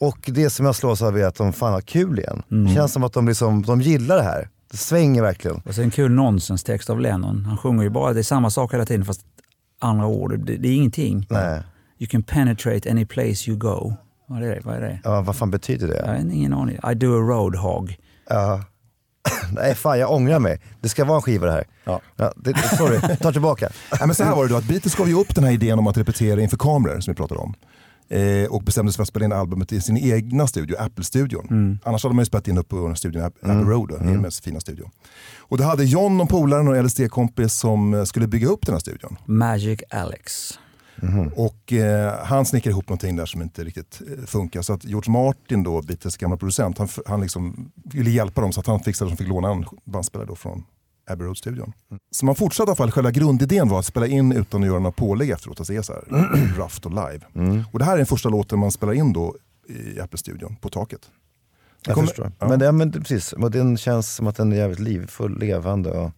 [0.00, 2.42] Och det som jag slås av är att de fan har kul igen.
[2.50, 2.64] Mm.
[2.68, 4.48] Det känns som att de, liksom, de gillar det här.
[4.70, 5.56] Det svänger verkligen.
[5.64, 7.44] Och så en kul nonsenstext av Lennon.
[7.44, 9.20] Han sjunger ju bara, det är samma sak hela tiden fast
[9.80, 10.38] andra ord.
[10.38, 11.26] Det, det är ingenting.
[11.30, 11.60] Nej.
[12.00, 13.94] You can penetrate any place you go.
[14.26, 14.60] Vad är det?
[14.64, 15.00] Vad är det?
[15.04, 15.96] Ja, vad fan betyder det?
[15.96, 16.78] Jag har ingen aning.
[16.92, 17.96] I do a roadhog.
[18.28, 18.64] Ja.
[19.52, 20.60] Nej fan jag ångrar mig.
[20.80, 21.64] Det ska vara en skiva det här.
[21.84, 22.00] Ja.
[22.36, 23.68] det, sorry, ta tillbaka.
[23.92, 25.78] Nej, men så här var det då, att Beatles gav ju upp den här idén
[25.78, 27.54] om att repetera inför kameror som vi pratade om.
[28.08, 31.78] Eh, och bestämde sig för att spela in albumet i sin egna studio, Apple-studion.
[31.84, 34.20] Annars hade man ju spelat in upp på studion App- Apple Road, då, mm.
[34.20, 34.90] mest fina studio.
[35.38, 39.16] Och då hade John och polaren och LSD-kompis som skulle bygga upp den här studion.
[39.26, 40.58] Magic Alex.
[41.36, 44.62] Och eh, han snickrar ihop någonting där som inte riktigt eh, funkar.
[44.62, 48.60] Så att George Martin, då, Beatles gamla producent, han, han liksom ville hjälpa dem så
[48.60, 50.64] att han fixade att de fick låna en bandspelare då från
[51.10, 51.72] Abbey Road-studion.
[52.10, 54.78] Så man fortsatte i alla fall, själva grundidén var att spela in utan att göra
[54.78, 55.60] några pålägg efteråt.
[55.60, 56.02] Alltså det är så här
[56.56, 57.64] rough och live.
[57.72, 59.36] Och det här är den första låten man spelar in då
[59.68, 61.00] i Apple-studion, på taket.
[61.86, 62.32] Jag kommer- förstår.
[62.38, 62.48] ja.
[62.48, 66.10] Men, det, men precis, och den känns som att den är jävligt livfull, levande och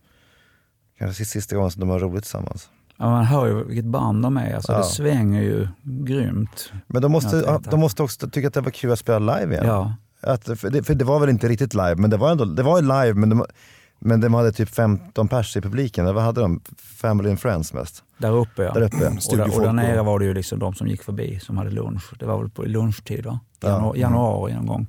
[0.99, 2.69] kanske sista gången som de har roligt tillsammans.
[3.03, 4.55] Ja, man hör ju vilket band de är.
[4.55, 4.79] Alltså, Ja.
[4.79, 6.73] Det svänger ju grymt.
[6.87, 9.55] Men de måste, ja, de måste också tycka att det var kul att spela live
[9.55, 9.67] igen.
[9.67, 9.95] Ja.
[10.21, 12.63] Att, för, det, för det var väl inte riktigt live, men det var ändå det
[12.63, 13.45] var live men de,
[13.99, 16.15] men de hade typ 15 pers i publiken.
[16.15, 16.61] Vad hade de?
[16.79, 18.03] Family and friends mest?
[18.19, 18.73] Där uppe ja.
[18.73, 18.97] Där uppe.
[19.31, 21.71] Och där, och där nere var det ju liksom de som gick förbi som hade
[21.71, 22.13] lunch.
[22.19, 23.41] Det var väl på lunchtid va?
[23.61, 23.69] Ja.
[23.69, 24.87] Janu- januari någon gång.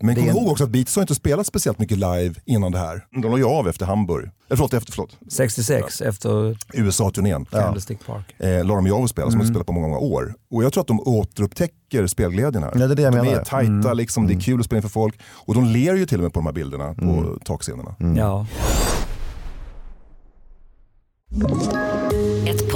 [0.00, 3.06] Men kom ihåg också att Beatles har inte spelat speciellt mycket live innan det här.
[3.22, 4.24] De la ju av efter Hamburg.
[4.24, 5.16] Eller förlåt, efter, förlåt.
[5.28, 7.44] 66 efter USA-turnén.
[7.44, 8.34] Candlestick Park.
[8.40, 9.46] eh, la de ju av att spela som de Mm.
[9.46, 10.34] inte spelat på många, många år.
[10.50, 12.72] Och jag tror att de återupptäcker spelglädjen här.
[12.74, 13.40] Ja, det är det jag de menar.
[13.40, 15.14] är tajta, liksom, det är kul att spela inför folk.
[15.46, 17.38] Och de ler ju till och med på de här bilderna på Mm.
[17.44, 17.94] takscenerna.
[18.16, 18.46] Ja.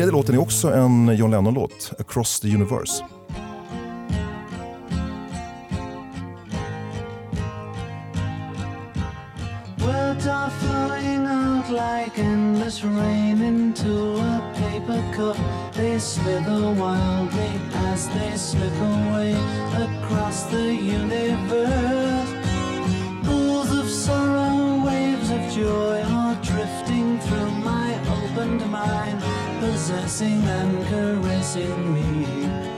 [0.00, 3.04] Tredje låten är också en John Lennon-låt, Across the Universe.
[11.70, 15.36] Like endless rain into a paper cup.
[15.72, 19.36] They slither wildly as they slip away
[19.76, 22.39] across the universe.
[24.00, 29.20] Sorrow, waves of joy are drifting through my opened mind,
[29.60, 32.69] possessing and caressing me.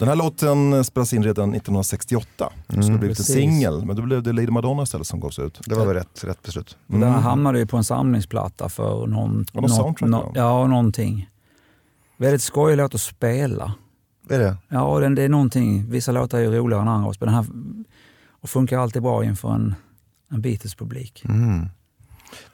[0.00, 2.52] Den här låten spelades in redan 1968.
[2.68, 3.34] Mm, skulle blivit en precis.
[3.34, 5.60] singel, men då blev det Lady Madonna istället som gavs ut.
[5.66, 6.76] Det var väl rätt, rätt beslut.
[6.86, 10.66] Den här hamnade ju på en samlingsplatta för någon, Ja, någon soundtrack, nå- ja.
[10.66, 11.30] någonting.
[12.16, 13.74] Väldigt skojig låt att spela.
[14.30, 14.56] Är det?
[14.68, 17.34] Ja, och den, det är någonting, vissa låtar är ju roligare än andra, men den
[17.34, 17.46] här
[18.30, 19.74] och funkar alltid bra inför en,
[20.30, 21.24] en Beatles-publik.
[21.24, 21.68] Mm.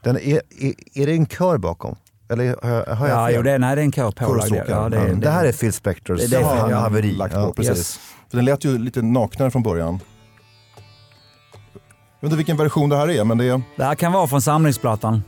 [0.03, 1.97] Den är, är, är det en kör bakom?
[2.29, 3.35] Eller har jag, har jag Ja, fel?
[3.37, 4.55] jo, det, nej, det är en kör pålagd.
[4.55, 6.77] Ja, det, Ja, det, det här är Phil Spectors Det- det ja, Phil, ja.
[6.79, 7.13] haveri.
[7.13, 7.53] Lagt på, Ja.
[7.57, 7.77] precis.
[7.79, 7.99] Yes.
[8.31, 10.01] För den lät ju lite naknare från början.
[12.21, 13.63] Jag vet inte vilken version det här är, men det är...
[13.77, 15.23] det här kan vara från samlingsplattan.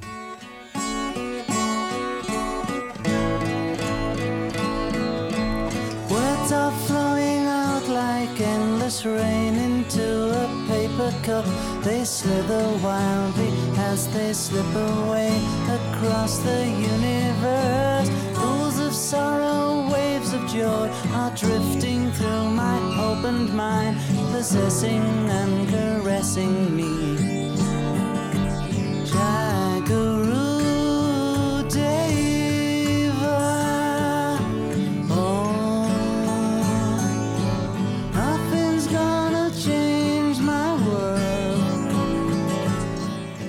[9.04, 11.44] Rain into a paper cup.
[11.84, 13.52] They slither wildly
[13.88, 15.32] as they slip away
[15.78, 18.08] across the universe.
[18.34, 23.96] Pools of sorrow, waves of joy are drifting through my opened mind,
[24.32, 25.02] possessing
[25.40, 27.57] and caressing me.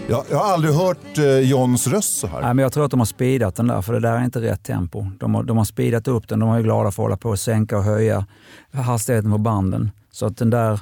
[0.10, 2.42] Jag, jag har aldrig hört eh, Johns röst så här.
[2.42, 4.42] Nej, men jag tror att de har speedat den där, för det där är inte
[4.42, 5.06] rätt tempo.
[5.20, 7.30] De har, de har speedat upp den, de är ju glada för att hålla på
[7.30, 8.26] och sänka och höja
[8.74, 9.92] hastigheten på banden.
[10.12, 10.80] Så att den där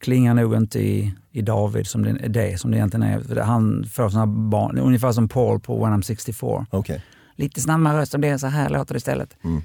[0.00, 3.40] klingar nog inte i, i David som det, det som det egentligen är.
[3.40, 6.66] Han får såna barn, ungefär som Paul på When I'm 64.
[6.70, 7.02] Okej.
[7.36, 9.36] Lite snabbare röst och det är så här låter det istället.
[9.44, 9.62] Mm.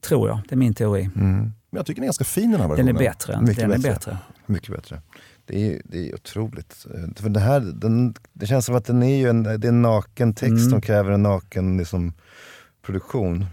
[0.00, 1.10] Tror jag, det är min teori.
[1.14, 2.96] Men jag tycker den är ganska fin den här Den versionen.
[2.96, 3.40] är bättre.
[3.40, 3.90] Mycket den är bättre.
[3.92, 4.18] bättre.
[4.46, 5.00] Mycket bättre.
[5.46, 6.86] Det är, det är otroligt.
[7.16, 9.82] För det, här, den, det känns som att den är ju en, det är en
[9.82, 10.70] naken text Mm.
[10.70, 12.12] som kräver en naken liksom,
[12.86, 13.46] produktion.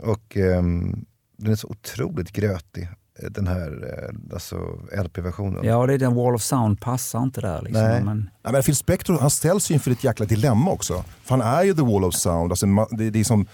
[0.00, 1.04] Och ehm,
[1.36, 2.82] den är så otroligt grötig,
[3.18, 4.56] eh, den här eh, alltså,
[5.04, 5.64] LP-versionen.
[5.64, 7.62] Ja, det är den Wall of Sound passar inte där.
[7.62, 7.82] Liksom.
[7.82, 8.02] Nej.
[8.04, 11.04] Men, Ja, men Phil Spector han ställs ju inför ett jäkla dilemma också.
[11.22, 12.52] För han är ju the wall of sound.
[12.52, 13.46] Alltså, det, det är som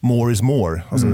[0.00, 0.82] more is more.
[0.90, 1.06] Alltså,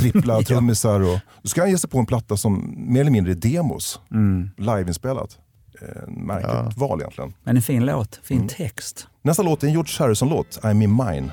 [0.00, 1.00] Trippla trummisar.
[1.00, 4.00] Och, då ska han ge sig på en platta som mer eller mindre är demos.
[4.10, 4.50] mm.
[4.56, 5.38] Liveinspelat.
[6.08, 7.34] Märkligt val egentligen.
[7.44, 8.48] men en fin låt, fin Mm.
[8.48, 9.06] text.
[9.22, 11.30] Nästa låt är en George Harrison-låt, I'm in mine.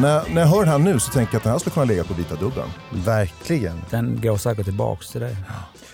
[0.00, 1.84] När, när jag hör den här nu så tänker jag att den här skulle kunna
[1.86, 2.68] ligga på vita dubben.
[2.92, 3.80] Verkligen.
[3.90, 5.36] Den går säkert tillbaks till det.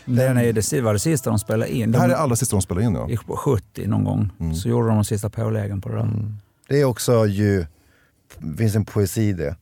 [0.05, 1.93] Den är det, var det sista de spelade in.
[1.93, 2.95] Det här De, är allra sista de spelar in.
[2.95, 3.09] Ja.
[3.27, 4.31] på 70 någon gång.
[4.40, 4.55] Mm.
[4.55, 6.33] Så gjorde de de sista påläggen på det där.
[6.69, 7.67] Det är också ju,
[8.38, 9.57] det finns en poesi i det.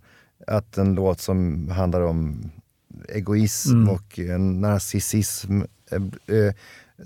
[0.46, 2.50] Att en låt som handlar om
[3.08, 3.88] egoism Mm.
[3.88, 6.54] och eh, narcissism, eh, eh,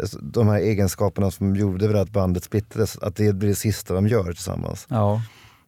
[0.01, 4.09] alltså de här egenskaperna som gjorde att bandet splittrades, att det blir det sista de
[4.09, 4.87] gör tillsammans.
[4.90, 5.22] Ja,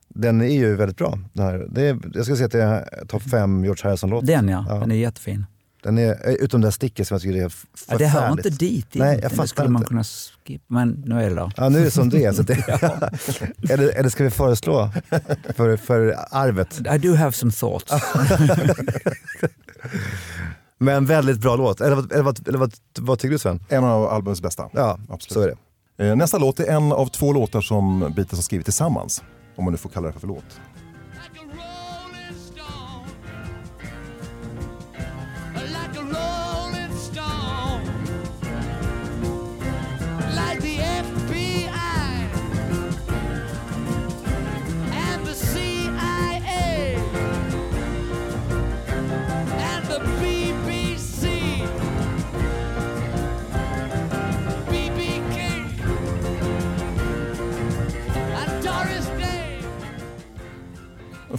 [0.09, 1.19] Den är ju väldigt bra.
[1.33, 1.67] Den här.
[1.71, 4.27] Det är, jag skulle säga att det är topp fem George Harrison-låt.
[4.27, 4.75] den ja, Ja.
[4.75, 5.47] den är jättefin.
[5.83, 8.21] Den är, eh, utom det här sticket som jag tycker är f- Ja, det hör
[8.21, 8.47] förfärligt.
[8.47, 9.31] inte dit Nej, jag egentligen.
[9.31, 9.89] fattar Det skulle man inte.
[9.89, 11.53] kunna skippa, men nu är det där.
[11.57, 12.33] Ja, nu är det som det är.
[12.33, 12.55] Så det,
[13.73, 14.91] eller, eller ska vi föreslå
[15.57, 16.81] för, för arvet?
[16.95, 17.93] I do have some thoughts.
[20.79, 21.81] Men väldigt bra låt.
[21.81, 23.61] Eller, vad- eller, vad, eller vad, vad tycker du Sven?
[23.69, 24.69] En av albumets bästa.
[24.73, 25.33] Ja, Absolut.
[25.33, 25.57] så är
[25.99, 26.09] det.
[26.11, 29.23] Eh, Nästa låt är en av två låtar som Beatles har skrivit tillsammans.
[29.59, 30.61] Om man nu får kalla det för låt.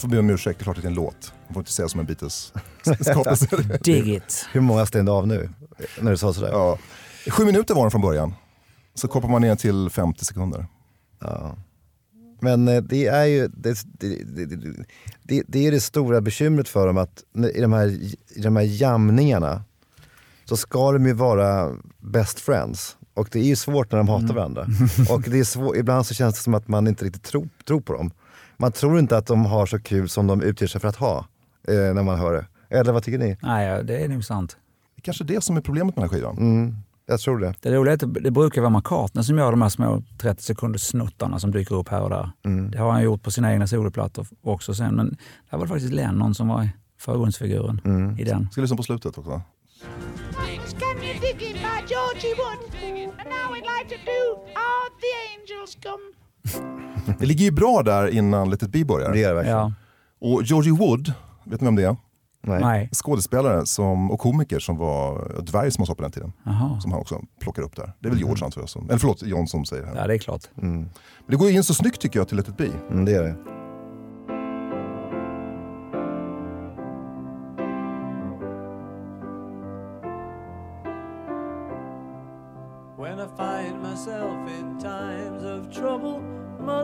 [0.09, 1.33] Får be om ursäkt, det är klart att det är en låt.
[1.47, 2.53] Man får inte säga som en Beatles
[3.01, 3.47] skapelse.
[3.83, 4.47] Dig it.
[4.51, 5.49] Hur många stängde av nu?
[6.01, 6.49] När du sa sådär?
[6.51, 6.77] ja.
[7.27, 8.33] Sju minuter var den från början.
[8.93, 10.67] Så kopplar man ner till 50 sekunder.
[11.19, 11.55] Ja.
[12.41, 14.23] Men eh, det är ju det, det,
[15.23, 17.23] det, det, är det stora bekymret för dem att
[17.55, 17.87] i de här,
[18.35, 19.63] i de här jamningarna
[20.45, 22.97] så ska de ju vara best friends.
[23.13, 24.67] Och det är ju svårt när de hatar varandra.
[25.09, 27.81] Och det är svår, ibland så känns det som att man inte riktigt tror, tror
[27.81, 28.11] på dem.
[28.61, 31.17] Man tror inte att de har så kul som de utger sig för att ha
[31.67, 32.45] eh, när man hör det.
[32.77, 33.37] Eller vad tycker ni?
[33.41, 34.57] Nej, ja, det är nog sant.
[34.95, 36.37] Det är kanske det som är problemet med den här skivan.
[36.37, 37.53] Mm, jag tror det.
[37.61, 40.81] Det roliga är att det brukar vara McCartney som gör de här små 30 sekunders
[40.81, 42.31] snuttarna som dyker upp här och där.
[42.45, 42.71] Mm.
[42.71, 44.95] Det har han gjort på sina egna soloplattor också sen.
[44.95, 45.17] Men
[45.49, 48.19] där var det faktiskt Lennon som var förgrundsfiguren Mm.
[48.19, 48.47] i den.
[48.51, 49.41] Ska lyssna på slutet också.
[50.45, 52.61] Things can you dig it by Georgie Wood?
[53.19, 54.21] And now we'd like to do
[54.63, 56.05] All the Angels Come.
[57.19, 59.13] Det ligger ju bra där innan Let it be börjar.
[59.13, 59.57] Det är det verkligen.
[59.57, 59.73] Ja.
[60.21, 61.95] Och Georgie Wood, vet ni vem det är?
[62.41, 62.61] Nej.
[62.61, 62.89] Nej.
[62.93, 66.33] Skådespelare som, och komiker som var dvärg som han sa på den tiden.
[66.43, 66.79] Jaha.
[66.81, 67.93] Som han också plockar upp där.
[67.99, 69.95] Det är väl George antar jag, som, eller förlåt, John som säger det här.
[69.95, 70.43] Ja, det är klart.
[70.55, 70.89] Men
[71.27, 72.69] det går ju in så snyggt tycker jag till Let it be.
[72.91, 73.35] Mm, det är det.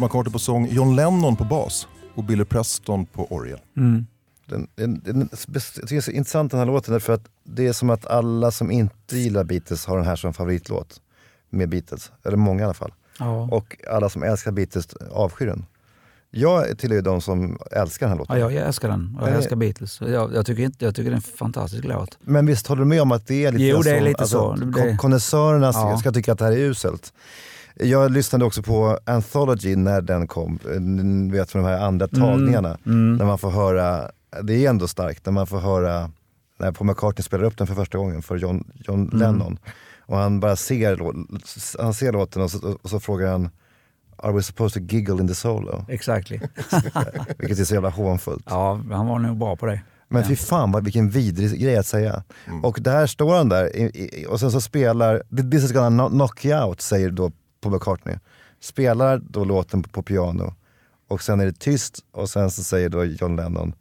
[0.00, 3.58] Paul McCartney på sång, John Lennon på bas och Billy Preston på orgel.
[3.76, 4.06] Mm.
[4.46, 7.66] Den, den, den, jag tycker det är så intressant den här låten därför att det
[7.66, 11.00] är som att alla som inte gillar Beatles har den här som favoritlåt
[11.50, 12.12] med Beatles.
[12.24, 12.92] Eller många i alla fall.
[13.18, 13.48] Ja.
[13.52, 15.64] Och alla som älskar Beatles avskyr den.
[16.30, 18.38] Jag tillhör ju de som älskar den här låten.
[18.40, 20.00] Ja, jag älskar den och jag älskar Beatles.
[20.00, 22.18] Jag, jag, tycker inte, jag tycker det är en fantastisk låt.
[22.20, 24.04] Men visst håller du med om att det är lite Jo, det är så?
[24.04, 24.50] lite så.
[24.50, 25.98] Alltså, Det- kon- Konnässörerna Ja.
[25.98, 27.12] ska tycka att det här är uselt.
[27.74, 32.08] Jag lyssnade också på Anthology när den kom, eh, ni vet från de här andra
[32.08, 32.78] tagningarna.
[32.86, 33.16] Mm.
[33.16, 34.10] När man får höra,
[34.42, 36.10] det är ändå starkt, när man får höra
[36.58, 39.18] när Paul McCartney spelar upp den för första gången för John, John Mm.
[39.18, 39.58] Lennon.
[40.00, 41.00] Och han bara ser,
[41.82, 43.50] han ser låten och så, och så frågar han
[44.22, 45.84] Are we supposed to giggle in the solo?
[45.88, 46.40] Exactly.
[47.38, 48.44] Vilket är så jävla hånfullt.
[48.50, 49.80] ja, han var nog bra på det.
[50.08, 52.22] Men fy fan vad, vilken vidrig grej att säga.
[52.62, 56.08] Och där står han där i, i, och sen så spelar, this is gonna kno-
[56.10, 58.16] knock you out säger då på McCartney.
[58.60, 60.54] Spelar då låten på, på piano
[61.08, 63.74] och sen är det tyst och sen så säger då John Lennon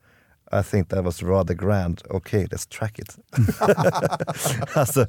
[0.52, 3.18] I think that was rather grand, okay let's track it.
[4.76, 5.08] alltså,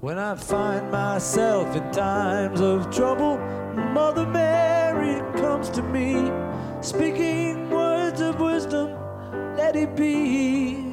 [0.00, 3.38] When I find myself in times of trouble,
[3.92, 6.30] Mother Mary comes to me,
[6.80, 8.90] speaking words of wisdom,
[9.56, 10.85] let it be.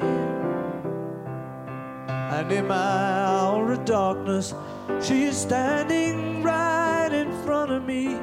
[2.34, 4.54] And in my hour of darkness,
[5.02, 8.16] she is standing right in front of me.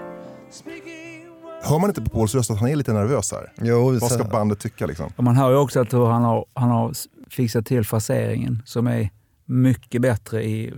[1.63, 3.53] Hör man inte på Pauls röst att han är lite nervös här?
[3.61, 5.11] jo, Vad ska bandet tycka liksom?
[5.17, 6.93] Man hör ju också att han har, han har
[7.29, 9.09] fixat till fraseringen som är
[9.45, 10.73] mycket bättre i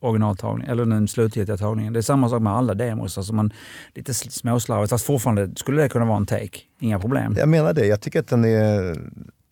[0.00, 1.92] originaltagningen, eller den slutgiltiga tagningen.
[1.92, 3.18] Det är samma sak med alla demos.
[3.18, 3.52] Alltså man,
[3.94, 6.58] lite småslarvigt, fast fortfarande skulle det kunna vara en take.
[6.80, 7.34] Inga problem.
[7.38, 8.96] jag menar det, jag tycker att den är,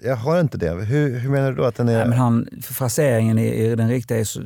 [0.04, 0.70] jag har inte det.
[0.84, 1.98] Hur, hur menar du då att den är?
[1.98, 4.40] Nej, men han, fraseringen i, i den riktiga är, så,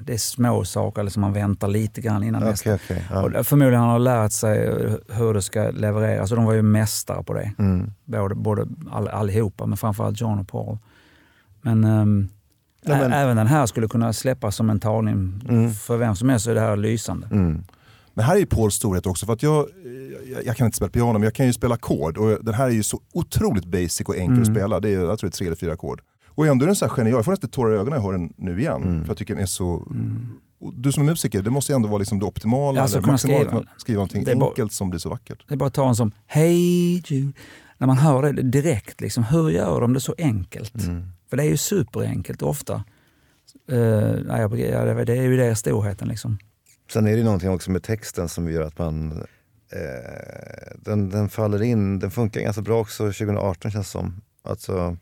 [0.00, 2.74] det är små saker eller som man väntar lite grann innan Okej, nästa.
[2.74, 3.38] okej, ja.
[3.40, 4.68] Och förmodligen har han lärt sig
[5.08, 7.52] hur det ska levereras och de var ju mästare på det.
[7.58, 7.90] Mm.
[8.04, 10.78] Både, både all, allihopa, men framförallt John och Paul.
[11.62, 12.28] Men, ehm,
[12.88, 15.42] Ja, men- även den här skulle kunna släppas som en tagning.
[15.48, 15.70] Mm.
[15.72, 17.26] För vem som helst så är det här lysande.
[17.30, 17.64] Mm.
[18.14, 19.26] Men här är ju Pauls storhet också.
[19.26, 19.66] För att jag,
[20.32, 22.66] jag, jag kan inte spela piano men jag kan ju spela ackord och den här
[22.66, 24.54] är ju så otroligt basic och enkel att Mm.
[24.54, 24.80] spela.
[24.80, 26.00] Det är, jag tror det är tre eller fyra ackord.
[26.28, 28.02] Och ändå är den så här genial, jag får nästan tårar i ögonen när jag
[28.04, 28.82] hör den nu igen.
[28.82, 29.00] Mm.
[29.04, 29.68] För jag tycker den är så...
[30.60, 33.02] och Du som är musiker, det måste ju ändå vara liksom det optimala, Alltså, eller
[33.04, 33.58] kunna maximala, skriva.
[33.74, 35.44] att skriva någonting Det är bara- enkelt som blir så vackert.
[35.48, 37.32] Det är bara att ta en som Hej Jude.
[37.78, 40.72] När man hör det direkt, liksom, hur gör de det så enkelt?
[41.30, 42.74] För det är ju superenkelt ofta.
[43.72, 43.78] Uh,
[44.26, 46.38] nej, jag- ja, det är ju det storheten liksom.
[46.92, 49.24] Sen är det ju någonting också med texten som gör att man
[49.72, 54.20] eh, den, den faller in, den funkar ganska bra också 2018 känns det som.
[54.48, 54.96] Alltså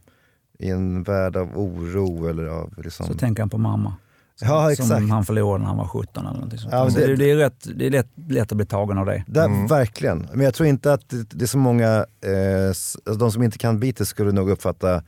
[0.58, 3.06] i en värld av oro eller av liksom...
[3.06, 3.94] Så tänker han på mamma.
[4.36, 4.88] Som, Ja, exakt.
[4.88, 6.72] Som han förlorade när han var 17 eller någonting sånt.
[6.72, 8.98] Ja, men Så det- det, det är, rätt, det är lätt, lätt att bli tagen
[8.98, 9.24] av det.
[9.26, 10.28] Där, Verkligen.
[10.32, 11.86] Men jag tror inte att det, det är så många,
[12.20, 15.02] eh, alltså de som inte kan Beatles skulle nog uppfatta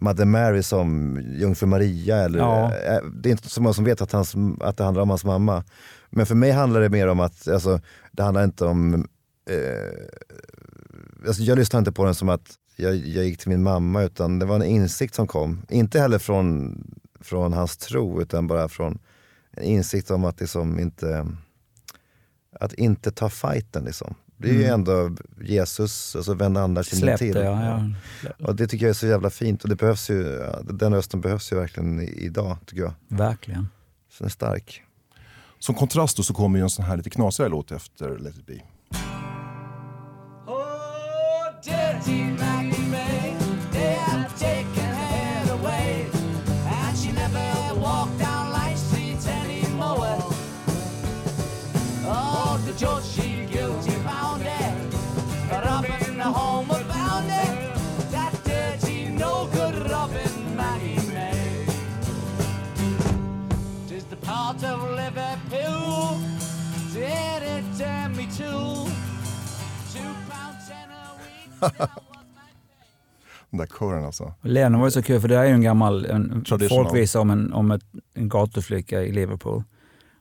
[0.00, 2.16] Mother Mary som Jungfru Maria.
[2.16, 2.64] Eller, Ja.
[2.64, 5.24] eh, det är inte så många som vet att, hans, att det handlar om hans
[5.24, 5.64] mamma.
[6.16, 7.80] Men för mig handlar det mer om att, alltså,
[8.12, 8.94] det handlar inte om,
[9.50, 14.02] eh, alltså, jag lyssnar inte på den som att jag, jag gick till min mamma
[14.02, 15.62] utan det var en insikt som kom.
[15.68, 16.76] Inte heller från,
[17.20, 18.98] från hans tro utan bara från
[19.50, 21.26] en insikt om att liksom inte
[22.60, 24.14] att inte ta fighten liksom.
[24.36, 24.74] Det är ju Mm.
[24.74, 27.36] ändå Jesus, alltså vända andra kinden till.
[27.36, 27.90] ja,
[28.22, 28.46] ja.
[28.46, 30.24] Och det tycker jag är så jävla fint och det behövs ju,
[30.62, 32.92] den rösten behövs ju verkligen idag tycker jag.
[33.08, 33.68] Verkligen.
[34.10, 34.82] Så den är stark.
[35.66, 38.46] Som kontrast då så kommer ju en sån här lite knasigare låt efter Let it
[38.46, 38.60] be.
[41.64, 42.22] Dirty
[73.50, 74.34] Den där kören alltså.
[74.42, 77.52] Lennon var ju så kul för det är ju en gammal en folkvisa om, en,
[77.52, 77.82] om ett,
[78.14, 79.62] en gatuflicka i Liverpool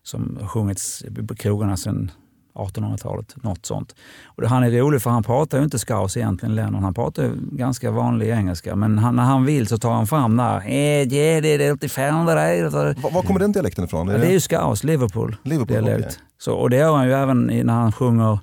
[0.03, 2.11] som sjungits på krogarna sedan
[2.55, 3.35] 1800-talet.
[3.43, 3.95] Något sånt.
[4.25, 6.83] Och det, han är rolig för han pratar ju inte scouse egentligen, Lennon.
[6.83, 8.75] Han pratar ju ganska vanlig engelska.
[8.75, 10.55] Men han, när han vill så tar han fram där.
[10.55, 12.69] Eh, det är alltid fan det där.
[12.69, 14.07] Var, var kommer den dialekten ifrån?
[14.07, 15.35] Ja, det är ju scouse, Liverpool.
[15.43, 16.05] Liverpool, dialekt.
[16.05, 16.17] okej.
[16.37, 18.39] Så, och det gör han ju även när han sjunger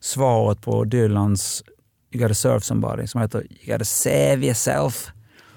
[0.00, 1.62] svaret på Dylans
[2.12, 5.10] You gotta serve somebody som heter You gotta save yourself.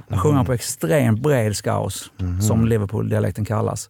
[0.10, 2.06] Han sjunger han på extremt bred scouse,
[2.48, 3.90] som Liverpool-dialekten kallas.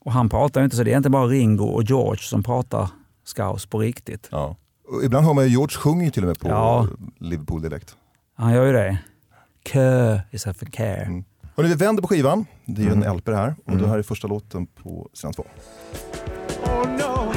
[0.00, 2.88] Och han pratar ju inte så, det är inte bara Ringo och George som pratar
[3.24, 4.28] scouse på riktigt.
[4.30, 4.56] Ja.
[5.04, 6.88] Ibland hör man ju George sjunger ju till och med på Ja.
[7.20, 7.96] Liverpool-dialekt.
[8.34, 8.98] Han gör ju det.
[9.64, 11.02] Kö istället för care.
[11.02, 11.24] Mm.
[11.56, 12.46] Hörrni, vi vänder på skivan.
[12.66, 13.02] Det är ju Mm.
[13.02, 13.54] en LP det här.
[13.66, 15.44] Och det här är första låten på sidan två.
[16.64, 17.31] Oh no.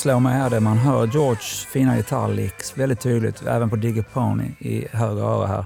[0.00, 4.44] Slår mig här det man hör Georges fina gitarrlicks väldigt tydligt, även på Digger Pony
[4.58, 5.64] i höger öra här.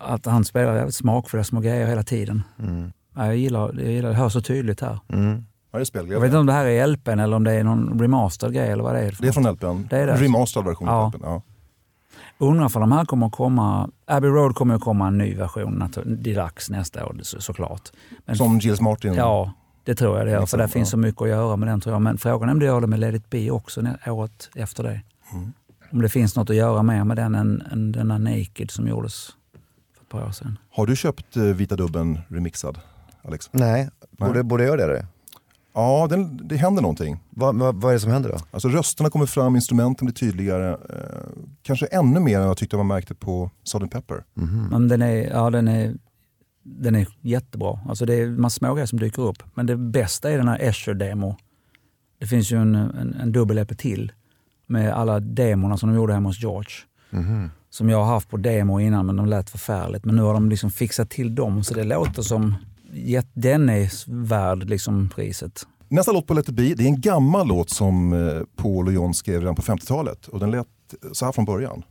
[0.00, 2.42] Att han spelar jävligt smakfulla små grejer hela tiden.
[3.16, 4.98] Ja, jag, gillar, jag gillar det, hörs så tydligt här.
[5.72, 7.64] Ja, det är Jag vet inte om det här är LPn eller om det är
[7.64, 9.10] någon remastered grej eller vad det är.
[9.10, 9.44] för Det är från.
[9.52, 9.86] LPn.
[9.90, 10.12] Det är det.
[10.62, 10.92] Version Ja.
[10.92, 11.24] av LPn.
[11.24, 11.42] Ja.
[12.38, 13.90] Undrar för de här kommer att komma...
[14.06, 17.82] Abbey Road kommer att komma en ny version, deluxe nästa år så, såklart.
[18.26, 19.14] Men Som Gilles Martin.
[19.14, 19.52] Ja,
[19.86, 20.38] det tror jag det gör.
[20.38, 22.02] För Liksom, där finns så mycket att göra med den tror jag.
[22.02, 25.00] Men frågan är om det gör det med Let it be också året efter det.
[25.32, 25.52] Mm.
[25.92, 29.26] Om det finns något att göra mer med den än, än denna Naked som gjordes
[29.94, 30.58] för ett par år sedan.
[30.70, 32.78] Har du köpt eh, Vita Dubben remixad,
[33.22, 33.48] Alex?
[33.52, 34.28] Nej, Nej.
[34.28, 35.06] borde, borde jag göra det?
[35.74, 37.20] Ja, den, det händer någonting.
[37.30, 38.38] Vad, vad, vad är det som händer då?
[38.50, 40.70] Alltså rösterna kommer fram, instrumenten blir tydligare.
[40.70, 40.76] Eh,
[41.62, 44.24] kanske ännu mer än jag tyckte man märkte på Salt Pepper.
[44.70, 45.94] Men den är, ja, den är,
[46.66, 47.78] den är jättebra.
[47.88, 49.42] Alltså det är massa smågrejer som dyker upp.
[49.54, 51.36] Men det bästa är den här Escher-demo.
[52.18, 54.12] Det finns ju en, en, en dubbel-EP till
[54.66, 56.70] med alla demorna som de gjorde hemma hos George.
[57.70, 60.04] Som jag har haft på demo innan men de lät förfärligt.
[60.04, 62.54] Men nu har de liksom fixat till dem så det låter som
[62.92, 65.66] jätt- den är värd liksom priset.
[65.88, 68.92] Nästa låt på Let it be, det är en gammal låt som eh, Paul och
[68.92, 70.26] John skrev redan på 50-talet.
[70.26, 70.66] Och den lät
[71.12, 71.82] så här från början.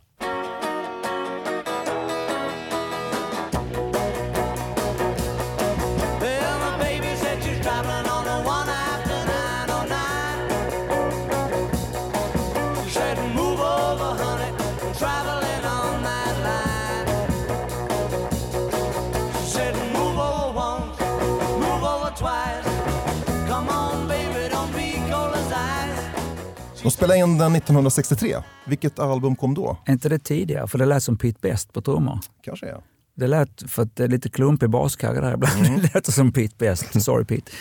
[26.86, 28.36] De spelade in den 1963.
[28.66, 29.78] Vilket album kom då?
[29.86, 30.68] Är inte det tidigare?
[30.68, 32.20] För det lät som Pete Best på trummor.
[32.44, 32.78] Kanske är.
[33.16, 35.66] Det lät, för att det är lite klumpig baskagge där ibland.
[35.66, 35.80] Mm.
[35.82, 37.04] Det lät som Pete Best.
[37.04, 37.52] Sorry Pete.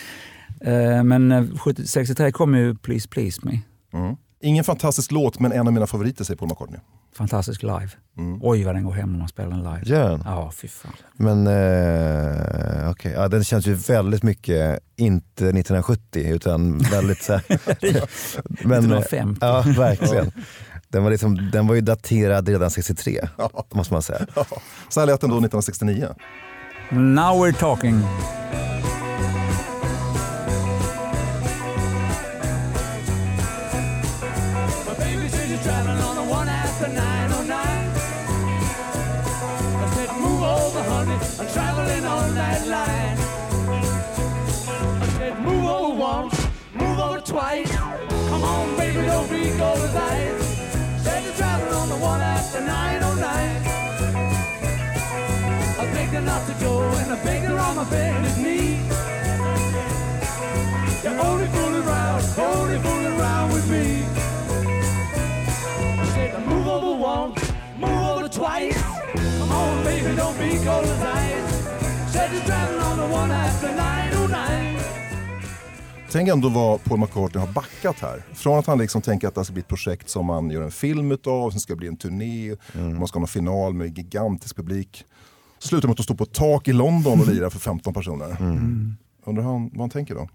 [0.61, 3.59] Eh, Men eh, 70 63 kom ju Please Please Me.
[3.93, 4.17] Mm.
[4.41, 6.81] Ingen fantastisk låt, men en av mina favoriter säger Paul McCartney.
[7.17, 7.91] Fantastisk live.
[8.19, 8.39] Mm.
[8.43, 9.81] Oj vad den går hem när man spelar den live.
[9.85, 10.23] Gör den?
[10.25, 10.93] Ja, fy fan.
[11.17, 17.43] Men eh, okej, ja, den känns ju väldigt mycket, inte 1970 utan väldigt så här,
[18.67, 19.39] men, eh, 1950.
[19.41, 20.33] Ja, verkligen.
[20.89, 23.29] Den var, liksom, den var ju daterad redan 63,
[23.75, 24.27] måste man säga.
[24.89, 26.09] Så här lät den då 1969.
[26.91, 28.03] Now we're talking.
[47.25, 47.75] Twice.
[47.75, 51.03] Come on, baby, don't be cold as ice.
[51.03, 53.63] Said you're traveling on the one after 909.
[55.81, 58.81] I begged her not to go, and I begged her on my bended knee.
[61.03, 64.05] You're only fooling around, only fooling around with me.
[66.01, 68.83] I said, move over once, move over twice.
[69.39, 72.13] Come on, baby, don't be cold as ice.
[72.13, 74.74] Said you're driving on the one after 909.
[76.15, 78.23] Tänk ändå vad Paul McCartney har backat här.
[78.35, 80.71] Från att han liksom tänker att det ska bli ett projekt som man gör en
[80.71, 84.57] film utav, sen ska det bli en turné, man ska ha en final med gigantisk
[84.57, 85.05] publik.
[85.59, 87.95] Så slutar med att de står på ett tak i London och lirar för 15
[87.95, 88.37] personer.
[89.25, 90.29] Undrar han, vad han tänker då?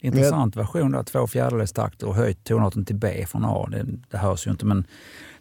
[0.00, 3.68] Intressant version där, två fjärdedels takt och höjt tonarten till B från A.
[3.70, 4.86] Det, det hörs ju inte men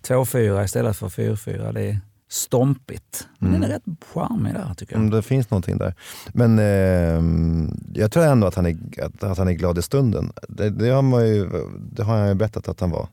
[0.01, 1.99] 2-4 istället för 4-4, det är
[2.33, 3.27] stompigt.
[3.39, 4.99] Men den är rätt charmig där tycker jag.
[4.99, 5.93] Mm, det finns någonting där.
[6.33, 7.23] Men eh,
[8.01, 10.31] jag tror ändå att han är, att, att han är glad i stunden.
[10.49, 11.49] Det, det, har man ju,
[11.91, 13.07] det har han ju berättat att han var.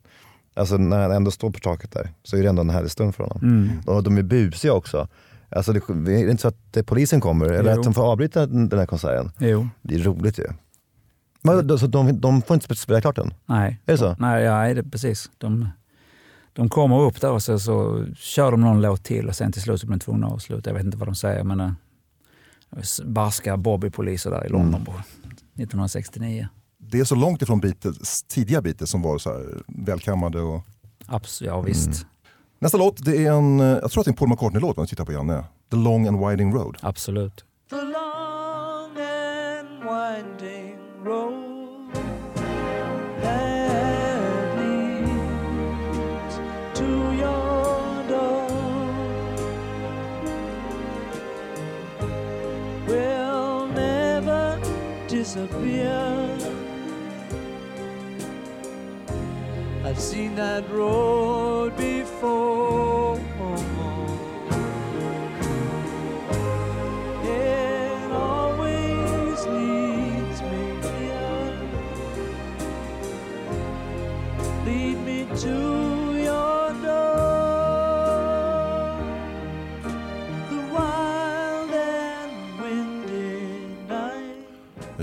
[0.54, 3.14] Alltså när han ändå står på taket där så är det ändå en härlig stund
[3.14, 3.38] för honom.
[3.42, 3.70] Mm.
[3.86, 5.08] Och de är busiga också.
[5.48, 7.78] Alltså det, det är inte så att det, polisen kommer eller Jo.
[7.78, 9.30] att de får avbryta den här konserten.
[9.38, 10.46] Jo, Det är roligt ju.
[11.42, 13.34] Men, så de, de får inte spela klart den?
[13.46, 13.80] nej.
[13.86, 14.16] Är det så?
[14.18, 15.30] Nej, ja, det, precis.
[15.38, 15.68] De,
[16.52, 19.62] de kommer upp där och så, så kör de någon låt till och sen till
[19.62, 20.70] slut så blir de tvungna att avsluta.
[20.70, 21.72] Jag vet inte vad de säger men äh,
[23.04, 26.48] barska Bobby-poliser där i London på 1969.
[26.78, 30.40] Det är så långt ifrån Beatles, tidiga Beatles som var så här välkammade.
[30.40, 30.62] Och...
[31.06, 32.06] Abs ja, visst.
[32.58, 34.82] Nästa låt, det är en, eh, jag tror att det är en Paul McCartney-låt om
[34.82, 35.44] jag tittar på Janne.
[35.70, 36.76] The Long and Winding Road.
[36.80, 37.44] Absolut.
[37.70, 41.49] The long and winding road
[55.32, 56.36] disappear.
[59.84, 63.09] I've seen that road before.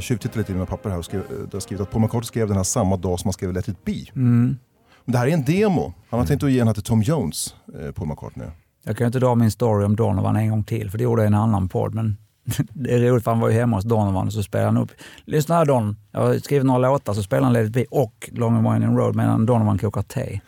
[0.08, 2.48] Tjuvtittade lite i mina papper här och skrev, eh, där skrivit att Paul McCartney skrev
[2.48, 3.92] den här samma dag som han skrev Let it be.
[4.16, 4.58] Mm.
[5.06, 5.94] Men det här är en demo.
[6.10, 8.48] Han har tänkt att ge den här till Tom Jones, eh, Paul McCartney.
[8.84, 11.28] Jag kan inte dra min story om Donovan en gång till, för det gjorde jag
[11.28, 11.94] i en annan podd.
[11.96, 12.18] Men
[12.74, 14.92] det är roligt för han var ju hemma hos Donovan och så spelade han upp.
[15.26, 18.30] Lyssna här Don, jag har skrivit några låtar så spelar han Let it be och
[18.34, 20.40] Long and Winding Road medan Donovan kokar te.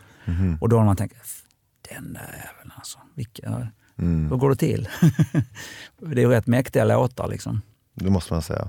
[0.60, 1.42] Och Donovan tänker, "F-
[1.94, 2.98] den där jäveln alltså.
[3.14, 4.88] Vilka, Hur går det till?
[6.00, 7.60] det är ju rätt mäktiga låtar liksom.
[7.94, 8.68] Det måste man säga.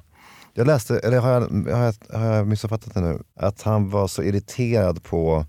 [0.53, 1.41] Jag läste, eller har jag,
[1.75, 3.19] har jag, har jag missuppfattat det nu?
[3.39, 5.45] Att han var så irriterad på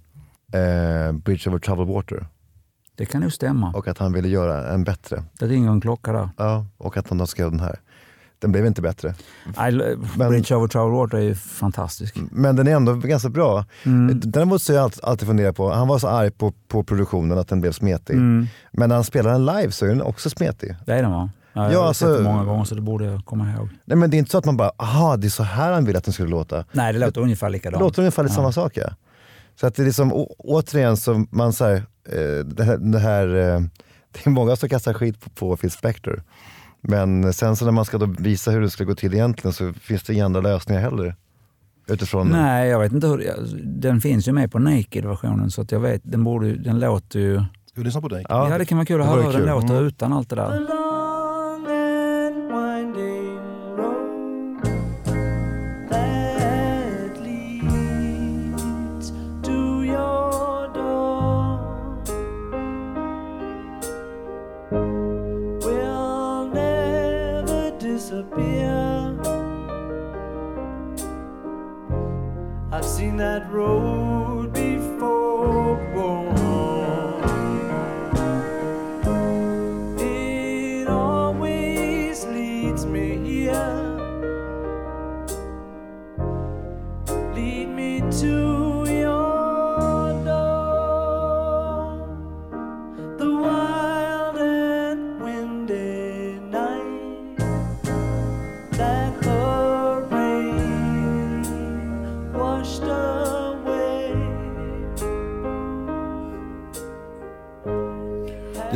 [0.52, 2.26] eh, Bridge over Troubled Water
[2.96, 3.72] Det kan nog stämma.
[3.72, 5.24] och att han ville göra en bättre.
[5.38, 6.28] Det ringer en klocka där.
[6.36, 7.78] Ja, och att han då skrev den här.
[8.38, 9.14] Den blev inte bättre.
[9.56, 9.72] Nej,
[10.16, 12.16] Men- Bridge over Troubled Water är ju fantastisk.
[12.30, 13.64] Men den är ändå ganska bra.
[13.86, 14.22] Mm.
[14.58, 17.60] Så har jag alltid, funderat på, han var så arg på, på produktionen att den
[17.60, 18.14] blev smetig.
[18.14, 18.46] Mm.
[18.72, 20.76] Men när han spelar den live så är den också smetig.
[20.86, 21.30] Det är den va?
[21.52, 23.68] Ja, jag Ja, har alltså- sett det många gånger så det borde jag komma ihåg.
[23.84, 25.84] Nej men det är inte så att man bara, aha det är så här han
[25.84, 26.64] vill att den skulle låta.
[26.72, 27.80] Nej, det låter ungefär Det likadant.
[27.80, 28.36] låter ungefär lite Ja.
[28.36, 28.88] samma sak ja.
[29.60, 31.74] Så att det är liksom, å, återigen så man så här,
[32.08, 33.60] eh, det här, det här eh,
[34.12, 36.22] det är många som kastar skit på, på Phil Spector.
[36.80, 39.72] Men sen så när man ska då visa hur det ska gå till egentligen så
[39.72, 41.14] finns det inga andra lösningar heller.
[41.88, 43.34] Utifrån, Nej, jag vet inte hur...
[43.64, 47.36] Den finns ju med på Naked-versionen så att jag vet, den, borde, den låter ju...
[47.66, 48.24] Ska vi lyssna på dig?
[48.28, 49.86] Ja, det kan vara kul att det höra hur den låter Mm.
[49.86, 50.66] utan allt det där.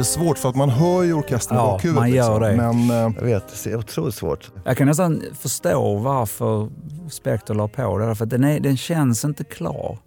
[0.07, 2.01] Svårt för att man hör ju orkestern i Ja, bakhuvudet.
[2.01, 2.57] man gör det.
[2.57, 4.51] Men eh, Jag vet, det är otroligt svårt.
[4.65, 6.69] Jag kan nästan förstå varför
[7.11, 9.99] Spector la på det, för den, är, den känns inte klar.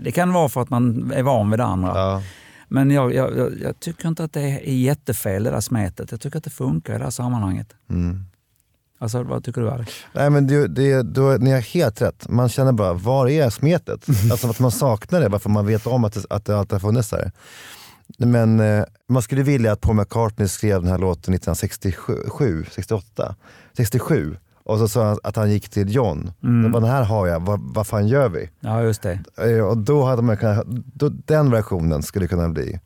[0.00, 1.88] Det kan vara för att man är van vid det andra.
[1.94, 2.22] Ja.
[2.68, 6.10] Men jag, jag, jag, jag tycker inte att det är jättefel det där smetet.
[6.10, 7.68] Jag tycker att det funkar i det här sammanhanget.
[7.90, 8.24] Mm.
[8.98, 9.92] Alltså, vad tycker du Alex?
[10.12, 12.28] Nej men det, det, då, ni har helt rätt.
[12.28, 14.06] Man känner bara, var är smetet?
[14.30, 16.80] alltså att man saknar det, varför man vet om att det, att det alltid har
[16.80, 17.32] funnits där.
[18.18, 23.34] Men eh, man skulle vilja att Paul McCartney skrev den här låten 1967, 68,
[23.76, 24.36] 67.
[24.64, 26.32] Och så sa han att han gick till John.
[26.42, 26.72] Mm.
[26.72, 28.50] Den här har jag, vad, vad fan gör vi?
[28.60, 29.18] Ja, just det.
[29.38, 32.80] Eh, Och då hade man kunnat, då, den versionen skulle kunna bli.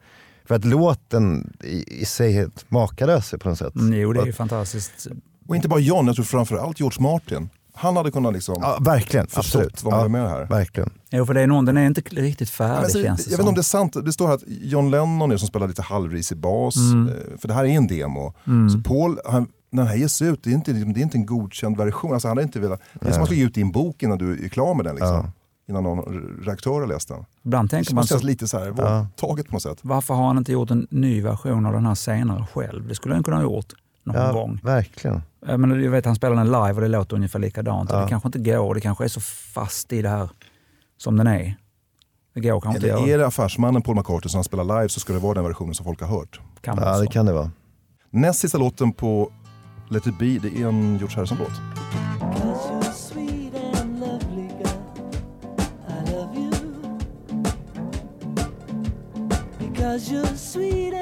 [0.44, 3.74] För att låten i, i sig är helt makalös på något sätt.
[3.74, 5.06] Mm, jo, det är ju fantastiskt.
[5.48, 7.48] och inte bara John, jag tror framförallt George Martin.
[7.78, 9.82] Han hade kunnat liksom Ja, verkligen, förstått absolut.
[9.84, 10.44] vad man Ja, med det här.
[10.46, 10.90] Verkligen.
[11.10, 13.32] Jo, för det är någon, den är inte riktigt färdig alltså, jag känns det vet
[13.32, 13.48] inte som.
[13.48, 16.38] om det är sant, det står här att John Lennon är som spelar lite halvrisig
[16.38, 17.08] bas, Mm.
[17.08, 18.34] eh, för det här är en demo.
[18.72, 21.26] Så Paul, han, när den här ges ut, det är inte, det är inte en
[21.26, 22.12] godkänd version.
[22.12, 24.02] Alltså, han hade inte velat, det är som att man ska ge ut din bok
[24.02, 24.94] innan du är klar med den.
[24.94, 25.14] Liksom.
[25.14, 25.32] Ja.
[25.68, 27.24] Innan någon redaktör har läst den.
[27.44, 29.06] Ibland Det tänker man känns så, lite så här, Ja.
[29.16, 29.78] taget på något sätt.
[29.82, 32.88] varför har han inte gjort en ny version av den här senare själv?
[32.88, 33.72] Det skulle han kunna ha gjort
[34.08, 34.60] någon Ja, gång.
[34.62, 35.22] verkligen.
[35.46, 37.90] Jag, menar, jag vet han spelar den live och det låter ungefär likadant.
[37.92, 38.00] Ja.
[38.00, 40.30] Det kanske inte går, det kanske är så fast i det här
[40.96, 41.54] som den är.
[42.34, 43.14] Det går kanske inte Eller göra.
[43.14, 45.74] är det affärsmannen Paul McCartney som han spelar live så ska det vara den versionen
[45.74, 46.40] som folk har hört.
[46.60, 47.50] Kan Ja, det kan det vara.
[48.10, 49.32] Näst sista låten på
[49.90, 51.52] Let it be, det är en George Harrison-låt.
[59.74, 60.94] Cause you're sweet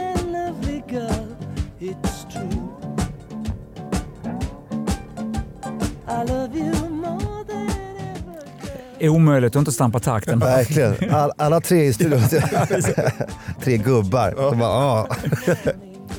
[6.21, 6.47] Ever.
[9.09, 10.39] Omöjligt att inte stampa takten.
[10.39, 11.15] Verkligen.
[11.15, 12.21] All, alla tre i studion.
[13.65, 14.35] tre gubbar.
[14.57, 15.07] Bara, ah.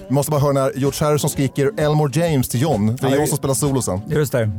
[0.07, 2.87] Vi måste bara höra när George Harrison skriker Elmore James till John.
[2.87, 4.01] Det är Ja, John det- som spelar solo sen.
[4.07, 4.51] Just det.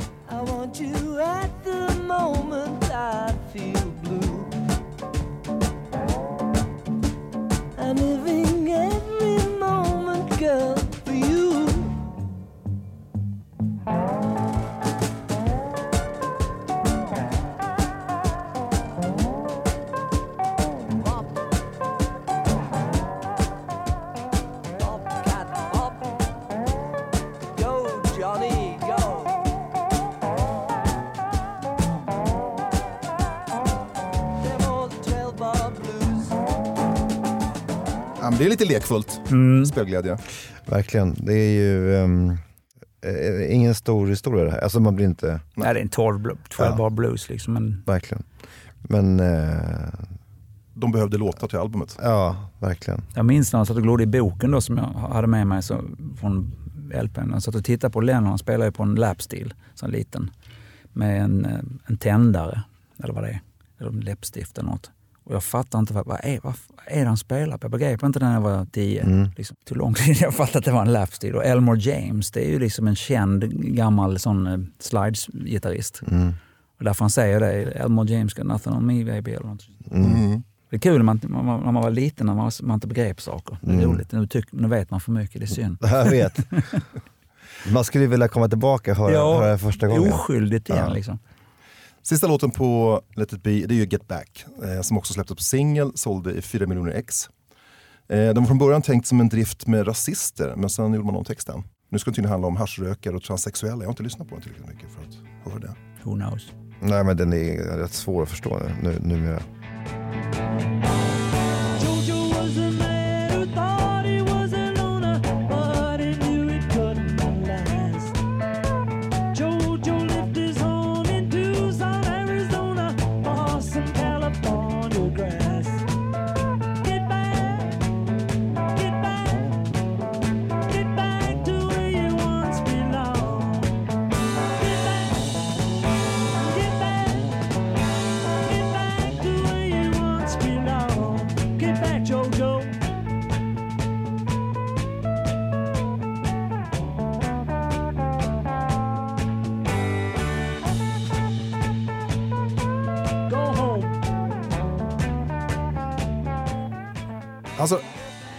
[38.61, 39.21] Lite lekfullt.
[39.31, 39.67] Mm.
[39.67, 40.19] Spelglädje.
[40.67, 41.15] Verkligen.
[41.19, 44.59] Det är ju eh, ingen stor historia det här.
[44.61, 46.77] Alltså man blir inte, Nej, det är en 12, bl- 12 Ja.
[46.77, 47.55] bar blues liksom.
[47.55, 48.23] Men verkligen.
[48.83, 49.89] Men eh,
[50.75, 51.99] De behövde låtar till albumet.
[52.03, 53.03] ja, verkligen.
[53.15, 55.63] jag minns när jag satt och glodde i boken då, som jag hade med mig
[55.63, 55.81] så,
[56.21, 56.53] från
[57.03, 57.31] LPn.
[57.33, 60.31] Jag satt och tittade på Lennon, han spelade ju på en lapstil, sån liten.
[60.93, 61.47] Med en,
[61.87, 62.63] en tändare,
[63.03, 63.41] eller vad det är.
[63.81, 64.91] Eller en läppstift eller något.
[65.29, 66.55] Och jag fattar inte vad, vad, är, vad
[66.87, 67.65] är det han spelar på.
[67.65, 69.03] Jag begrep inte det när jag var tio.
[69.03, 69.29] Mm.
[69.37, 71.35] Liksom, tog lång tid jag fattade att det var en lapstil.
[71.35, 73.45] Och Elmore James, det är ju liksom en känd
[73.77, 76.03] gammal sån eh, slides-gitarrist.
[76.11, 76.33] Mm.
[76.79, 79.31] Och därför han säger det, Elmore James got nothing on me baby.
[79.31, 79.69] Eller något.
[79.91, 80.43] Mm.
[80.71, 83.57] Det är kul när man, när man, var liten, när man, man inte begrep saker.
[83.63, 83.91] Det är Mm.
[83.91, 84.13] roligt.
[84.13, 85.77] Nu, tyck, nu vet man för mycket, det är synd.
[85.81, 86.39] Jag vet.
[87.73, 90.13] Man skulle ju vilja komma tillbaka och höra, Ja, höra det första gången.
[90.13, 90.95] Oskyldigt igen Ja.
[90.95, 91.19] liksom.
[92.09, 95.37] Sista låten på Let it be, det är ju Get Back, eh, som också släpptes
[95.37, 97.31] på singel, sålde i 4 miljoner ex.
[98.09, 101.17] Eh, de var från början tänkt som en drift med rasister, men sen gjorde man
[101.17, 101.63] om texten.
[101.91, 103.77] Nu ska det tydligen handla om haschrökare och transsexuella.
[103.77, 105.75] Jag har inte lyssnat på den tillräckligt mycket för att höra det.
[106.03, 106.53] Who knows?
[106.81, 109.43] Nej men den är rätt svår att förstå nu, numera.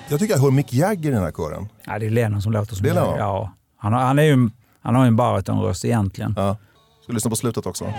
[0.10, 1.70] Jag tycker jag hör Mick Jagger i den här kören.
[1.86, 3.18] Ja, det är Lennon som låter som Det är Lennon?
[3.18, 3.54] Ja.
[3.78, 4.50] Han, har, han, är ju,
[4.82, 6.34] han har ju en baritonröst egentligen.
[6.38, 6.58] Ja.
[7.04, 7.94] Ska lyssna på slutet också.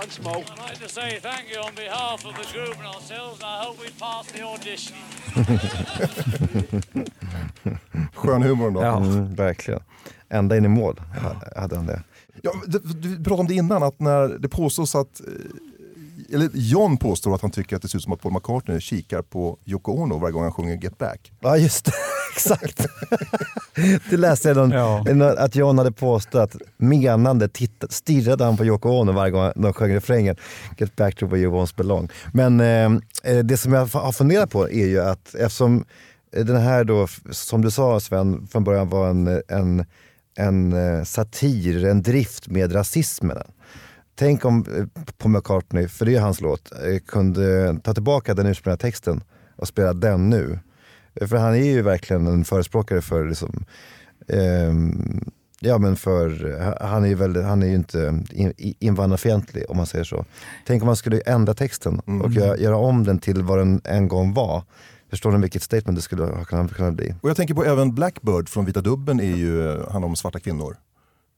[0.00, 3.64] I'd like to say thank you on behalf of the group and ourselves, and I
[3.64, 4.96] hope we pass the audition.
[8.14, 8.80] Skön humor ändå.
[8.82, 9.80] Mm, verkligen.
[10.28, 12.02] Ända in i mål ha- hade han det.
[12.42, 15.26] Ja, du, du pratade om det innan, att när det påstås att eh,
[16.32, 19.22] eller John påstår att han tycker att det ser ut som att Paul McCartney kikar
[19.22, 21.32] på Yoko Ono varje gång han sjunger Get Back.
[21.40, 21.92] Ja just det,
[22.34, 22.86] exakt.
[24.10, 25.34] det läste jag någon, Ja.
[25.38, 29.72] att John hade påstått att menande titt, stirrade han på Yoko Ono varje gång de
[29.72, 30.36] sjöng refrängen
[30.78, 32.08] Get back to where you once belong.
[32.32, 33.00] Men eh,
[33.32, 35.84] eh, det som jag har funderat på är ju att eftersom
[36.36, 39.84] eh, den här då, som du sa Sven, från början var en, en,
[40.38, 43.38] en eh, satir, en drift med rasismen.
[44.18, 48.46] Tänk om eh, Paul McCartney, för det är hans låt, eh, kunde ta tillbaka den
[48.46, 49.22] ursprungliga texten
[49.56, 50.58] och spela den nu.
[51.14, 53.64] Eh, För han är ju verkligen en förespråkare för liksom,
[54.28, 55.24] ehm,
[55.60, 58.24] Ja men för, han är ju, väldigt, han är ju inte
[58.78, 60.24] invandrarfientlig om man säger så.
[60.66, 64.08] Tänk om man skulle ändra texten och göra, göra om den till vad den en
[64.08, 64.62] gång var.
[65.10, 67.14] Förstår ni vilket statement det skulle ha kunnat, kunnat bli?
[67.20, 70.40] Och jag tänker på även Blackbird från Vita Dubben är ju, eh, handlar om svarta
[70.40, 70.76] kvinnor.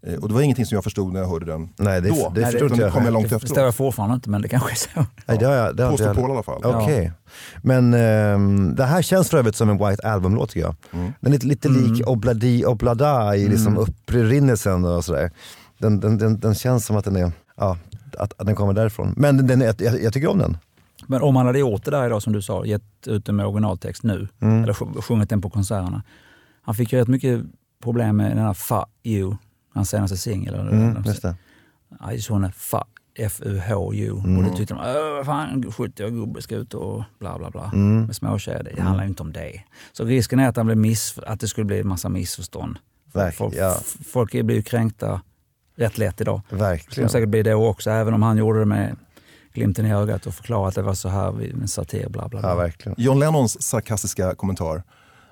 [0.07, 2.15] Eh, Och det var ingenting som jag förstod när jag hörde den Nej, det, då.
[2.35, 4.43] det Utan förstår inte det jag kom jag långt Det förstår jag fortfarande inte, men
[4.43, 5.07] det kanske är så.
[5.27, 6.61] Nej, det har jag, det har Påstår jag- Paul i alla fall.
[6.65, 7.13] Okej.
[7.63, 10.75] Men ehm, det här känns för övrigt som en White Album-låt tycker jag.
[10.93, 11.13] Mm.
[11.21, 15.31] Den är lite, lite lik Obladi Oblada i liksom upprinnelsen och sådär.
[15.79, 17.77] Den, den, den, den känns som att den är, ja,
[18.19, 19.15] att, att den kommer därifrån.
[19.17, 20.57] Men den, den, är- jag, jag tycker om den.
[21.07, 23.47] Men om han hade gjort det där idag som du sa, gett ut den med
[23.47, 24.63] originaltext nu, Mm.
[24.65, 26.03] eller sj- sjungit den på konserterna.
[26.63, 27.41] Han fick ju rätt mycket
[27.83, 29.35] problem med den här Fuck You,
[29.75, 30.55] hans senaste singel.
[30.55, 31.05] Mm.
[32.11, 32.87] I just wanna fuck
[33.19, 34.11] F-U-H-U.
[34.11, 34.43] Och Mm.
[34.45, 37.71] det tyckte de, "Åh, vad fan 70 år gubbe ska ut och bla bla bla.
[37.75, 38.05] Mm.
[38.05, 38.73] Med småtjejer.
[38.77, 39.61] Det handlar ju inte om det.
[39.93, 42.77] Så risken är att, han blir miss, att det skulle bli en massa missförstånd.
[43.13, 43.77] Verk- Folk, ja.
[44.13, 45.21] folk blir ju kränkta
[45.77, 46.41] rätt lätt idag.
[46.51, 46.95] Det Verkligen.
[46.95, 48.97] kommer säkert bli det också, även om han gjorde det med
[49.53, 52.09] glimten i ögat och förklarade att det var så här en satir.
[52.09, 52.49] Bla, bla, bla.
[52.49, 52.95] Ja, verkligen.
[52.99, 54.83] John Lennons sarkastiska kommentar.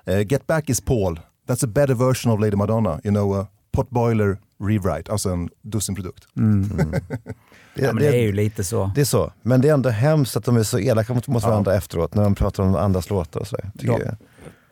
[0.05, 1.19] Eh, Get Back is Paul.
[1.47, 2.99] That's a better version of Lady Madonna.
[3.03, 5.11] You know, a potboiler rewrite.
[5.11, 6.27] Alltså en dussinprodukt.
[6.37, 6.69] Mm.
[6.69, 7.01] Det,
[7.85, 8.91] Ja, men det är ju lite så.
[8.95, 9.31] det är så.
[9.41, 12.23] Men det är ändå hemskt att de är så elaka mot, mot varandra efteråt när
[12.23, 13.71] de pratar om andras låtar och sådär.
[13.73, 13.99] Ja.
[13.99, 14.15] jag.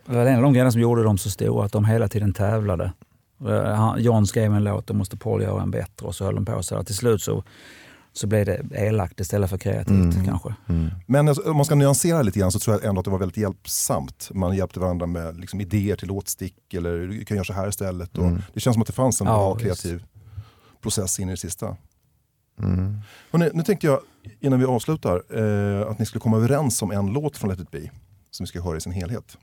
[0.06, 2.34] Det var en av de grejerna som gjorde dem så stora, att de hela tiden
[2.34, 2.92] tävlade.
[3.48, 6.46] Eh, John skrev en låt, då måste Paul göra en bättre och så höll de
[6.46, 6.84] på så.
[6.84, 7.44] Till slut så,
[8.18, 10.26] så blev det elakt istället för kreativt Mm.
[10.26, 10.56] kanske.
[11.06, 13.18] Men alltså, om man ska nyansera lite grann så tror jag ändå att det var
[13.20, 14.30] väldigt hjälpsamt.
[14.34, 18.18] Man hjälpte varandra med liksom, idéer till låtstick eller du kan göra så här istället.
[18.18, 18.42] Och Mm.
[18.54, 20.04] Det känns som att det fanns en Ja, bra kreativ
[20.82, 21.76] process in i det sista.
[22.60, 22.98] Mm.
[23.32, 24.00] Hörrni, nu tänkte jag
[24.40, 25.24] innan vi avslutar
[25.82, 27.92] eh, att ni skulle komma överens om en låt från Let it be.
[28.32, 29.38] Som vi ska höra i sin helhet.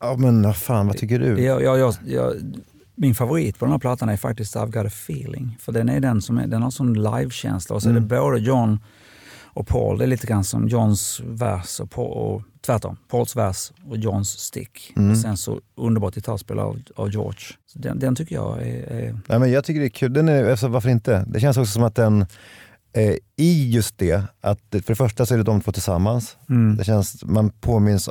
[0.00, 1.42] Ja men fan, vad tycker du?
[1.42, 2.34] Jag, jag, jag, jag,
[2.94, 5.56] min favorit på den här plattan är faktiskt I've got a feeling.
[5.60, 8.38] För den är den som är, den har sån livekänsla och så är det både
[8.38, 8.78] John
[9.54, 9.98] och Paul.
[9.98, 12.96] Det är lite grann som Johns vers och, Paul, och tvärtom.
[13.08, 14.92] Pauls vers och Johns stick.
[15.10, 17.40] Och sen så underbart gitarrspel av, av George.
[17.66, 20.28] Så den, den tycker jag är, är Nej, men jag tycker det är kul, den
[20.28, 21.24] är, alltså, varför inte?
[21.28, 22.26] Det känns också som att den,
[23.36, 26.36] i just det, att för det första så är det de två tillsammans.
[26.48, 26.76] Mm.
[26.76, 28.10] Det känns, man påminns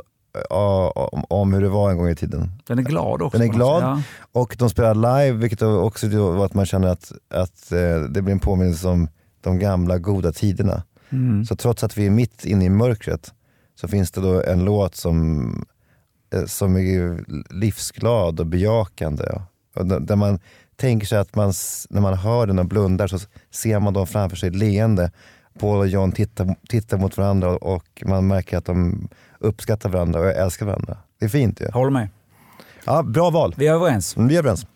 [1.28, 2.52] om, hur det var en gång i tiden.
[2.66, 3.38] Den är glad också.
[3.38, 4.06] Den är glad sätt.
[4.32, 8.32] och de spelar live vilket också gör att man känner att, att eh, det blir
[8.32, 9.08] en påminnelse om
[9.40, 10.82] de gamla goda tiderna.
[11.10, 11.44] Mm.
[11.44, 13.32] Så trots att vi är mitt inne i mörkret
[13.80, 15.66] så finns det då en låt som,
[16.34, 17.24] eh, som är
[17.54, 19.24] livsglad och bejakande.
[19.76, 20.38] Och där man
[20.76, 21.52] tänker sig att man,
[21.90, 23.18] när man hör den och blundar så
[23.50, 25.10] ser man dem framför sig leende.
[25.58, 29.08] Paul och John tittar, tittar mot varandra och man märker att de
[29.44, 30.96] uppskattar varandra och älskar varandra.
[31.18, 31.70] Det är fint ju.
[31.70, 32.08] Håller med.
[32.84, 33.54] Ja, bra val.
[33.56, 34.16] Vi är överens.
[34.16, 34.66] Mm, Vi är överens.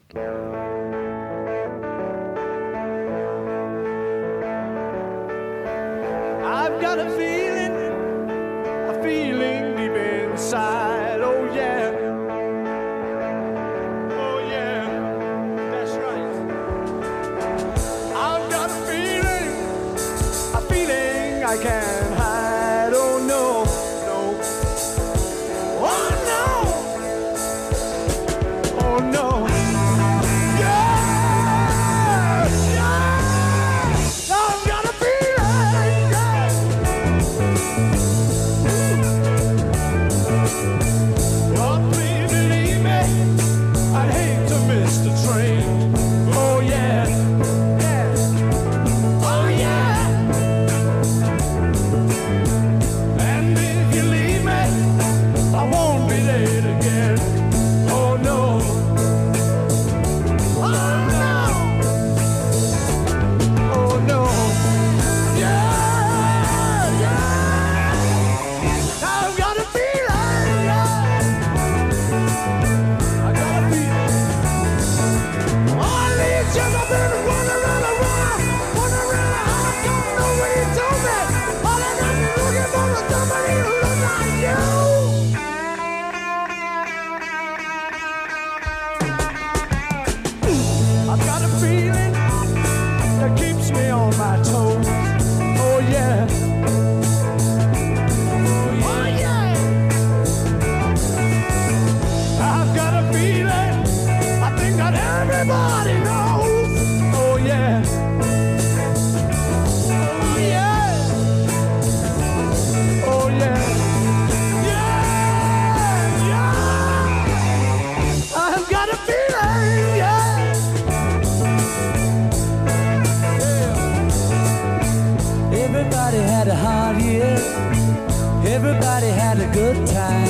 [128.61, 130.27] Everybody had a good time.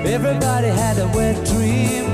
[0.00, 2.06] Everybody had a wet dream.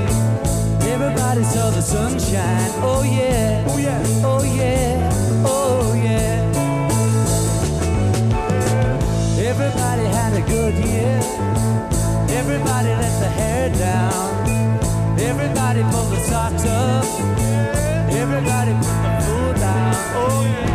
[0.93, 2.69] Everybody saw the sunshine.
[2.83, 3.63] Oh yeah.
[3.69, 4.03] Oh yeah.
[4.25, 5.45] Oh yeah.
[5.45, 6.43] Oh yeah.
[9.39, 11.17] Everybody had a good year.
[12.37, 14.49] Everybody let the hair down.
[15.17, 17.05] Everybody pulled the socks up.
[18.11, 19.95] Everybody put the food down.
[20.19, 20.74] Oh yeah.